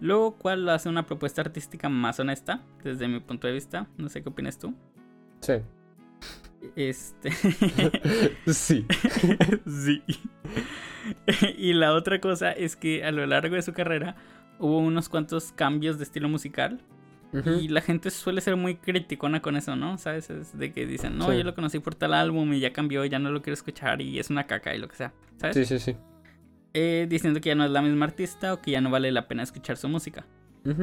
[0.00, 3.86] Lo cual hace una propuesta artística más honesta, desde mi punto de vista.
[3.98, 4.74] No sé qué opinas tú.
[5.40, 5.54] Sí.
[6.76, 7.30] Este.
[8.46, 8.86] sí.
[9.66, 10.02] sí.
[11.58, 14.16] y la otra cosa es que a lo largo de su carrera
[14.58, 16.80] hubo unos cuantos cambios de estilo musical.
[17.32, 19.98] Y la gente suele ser muy criticona con eso, ¿no?
[19.98, 20.28] ¿Sabes?
[20.52, 23.30] de que dicen, no, yo lo conocí por tal álbum y ya cambió, ya no
[23.30, 25.12] lo quiero escuchar y es una caca y lo que sea.
[25.36, 25.54] ¿Sabes?
[25.54, 25.96] Sí, sí, sí.
[26.72, 29.26] Eh, diciendo que ya no es la misma artista o que ya no vale la
[29.26, 30.26] pena escuchar su música.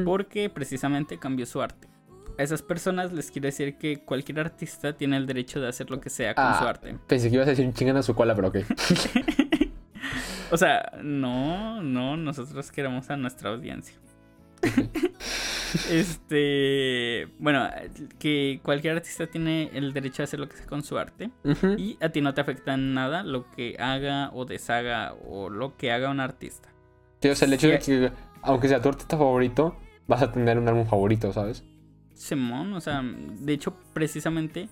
[0.04, 1.88] Porque precisamente cambió su arte.
[2.36, 6.00] A esas personas les quiero decir que cualquier artista tiene el derecho de hacer lo
[6.00, 6.96] que sea con su ah, arte.
[7.06, 8.58] Pensé que ibas a decir chingan a su cola, pero ok.
[10.50, 13.94] O sea, no, no, nosotros queremos a nuestra audiencia.
[15.90, 17.68] este, bueno,
[18.18, 21.30] que cualquier artista tiene el derecho a hacer lo que sea con su arte
[21.76, 25.76] y a ti no te afecta en nada lo que haga o deshaga o lo
[25.76, 26.68] que haga un artista.
[27.20, 30.58] Sí, o sea, el hecho de que aunque sea tu artista favorito, vas a tener
[30.58, 31.64] un álbum favorito, ¿sabes?
[32.14, 34.68] Simón, o sea, de hecho, precisamente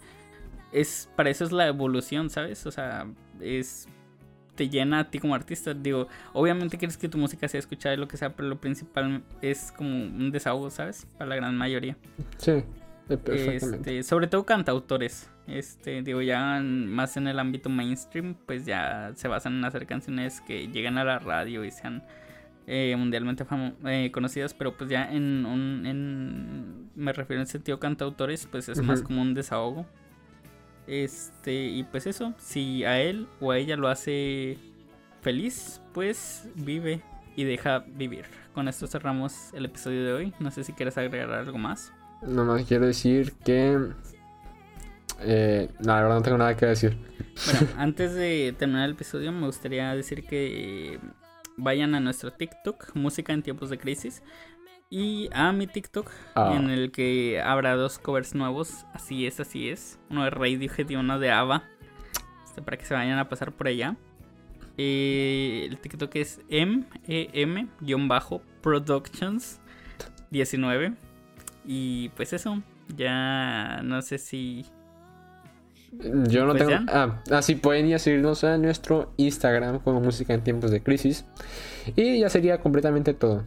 [0.72, 2.66] es para eso es la evolución, ¿sabes?
[2.66, 3.06] O sea,
[3.40, 3.88] es
[4.56, 5.74] te llena a ti como artista.
[5.74, 9.22] Digo, obviamente quieres que tu música sea escuchada y lo que sea, pero lo principal
[9.42, 11.06] es como un desahogo, ¿sabes?
[11.18, 11.96] Para la gran mayoría.
[12.38, 12.64] Sí,
[13.08, 15.30] este, sobre todo cantautores.
[15.46, 20.40] Este, digo, ya más en el ámbito mainstream, pues ya se basan en hacer canciones
[20.40, 22.02] que lleguen a la radio y sean
[22.66, 23.46] eh, mundialmente
[23.84, 28.82] eh, conocidas, pero pues ya en un, en, me refiero en sentido cantautores, pues es
[28.82, 29.86] más como un desahogo.
[30.86, 34.58] Este, y pues eso, si a él o a ella lo hace
[35.22, 37.02] feliz, pues vive
[37.34, 38.26] y deja vivir.
[38.52, 40.34] Con esto cerramos el episodio de hoy.
[40.38, 41.92] No sé si quieres agregar algo más.
[42.22, 43.78] Nomás quiero decir que
[45.20, 46.96] Eh, no, la verdad no tengo nada que decir.
[47.44, 51.00] Bueno, antes de terminar el episodio, me gustaría decir que
[51.56, 54.22] vayan a nuestro TikTok, Música en Tiempos de Crisis,
[54.90, 56.54] y a mi TikTok, Ah.
[56.56, 58.84] en el que habrá dos covers nuevos.
[58.92, 59.98] Así es, así es.
[60.10, 61.64] Uno de Radiohead y uno de ABBA.
[62.44, 63.96] Este, para que se vayan a pasar por allá.
[64.78, 69.60] Eh, el TikTok es E MEM-Productions
[70.30, 70.92] 19.
[71.64, 72.62] Y pues eso.
[72.96, 74.64] Ya no sé si
[76.28, 76.84] Yo no Pues tengo.
[76.88, 81.24] Ah, así pueden ir a seguirnos a nuestro Instagram como Música en Tiempos de Crisis.
[81.96, 83.44] Y ya sería completamente todo.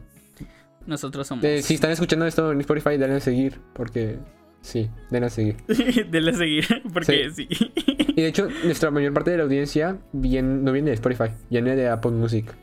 [0.85, 1.45] Nosotros somos.
[1.63, 3.59] Si están escuchando esto en Spotify, denle a seguir.
[3.73, 4.17] Porque
[4.61, 5.57] sí, denle a seguir.
[6.11, 7.47] Denle a seguir, porque sí.
[8.15, 11.75] Y de hecho, nuestra mayor parte de la audiencia bien, no viene de Spotify, viene
[11.75, 12.53] de Apple Music.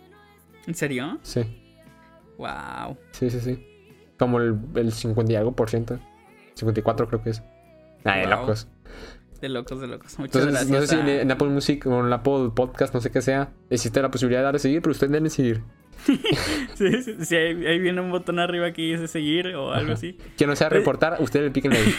[0.66, 1.18] ¿En serio?
[1.22, 1.40] Sí,
[2.38, 2.98] Wow.
[3.12, 3.66] sí, sí, sí.
[4.18, 5.98] Como el, el 50 y algo por ciento.
[6.54, 7.42] 54 creo que es.
[8.04, 8.30] Nah, de Wow.
[8.40, 8.68] locos.
[9.40, 10.18] De locos, de locos.
[10.18, 10.70] Muchas Entonces, gracias.
[10.70, 13.50] no sé si en, en Apple Music o en Apple Podcast, no sé qué sea,
[13.70, 15.62] existe la posibilidad de darle a seguir, pero ustedes denle a seguir.
[16.74, 19.92] Sí, sí, sí, ahí, ahí viene un botón arriba que dice seguir o algo Ajá.
[19.94, 20.18] así.
[20.36, 21.82] Que no sea reportar, ustedes le piquen ahí.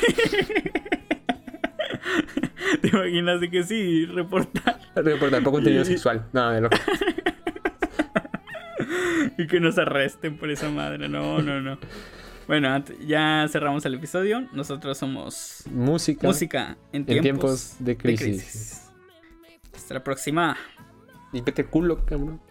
[2.81, 4.05] ¿Te imaginas de que sí?
[4.05, 6.27] Reportar Reportar por contenido sexual.
[6.33, 6.77] No, de loco.
[9.37, 11.07] y que nos arresten por esa madre.
[11.09, 11.77] No, no, no.
[12.47, 14.47] Bueno, ya cerramos el episodio.
[14.53, 16.27] Nosotros somos Música.
[16.27, 18.89] música en en tiempos, de crisis.
[19.75, 20.57] Hasta la próxima.
[21.33, 22.41] Límpiate el culo, cabrón.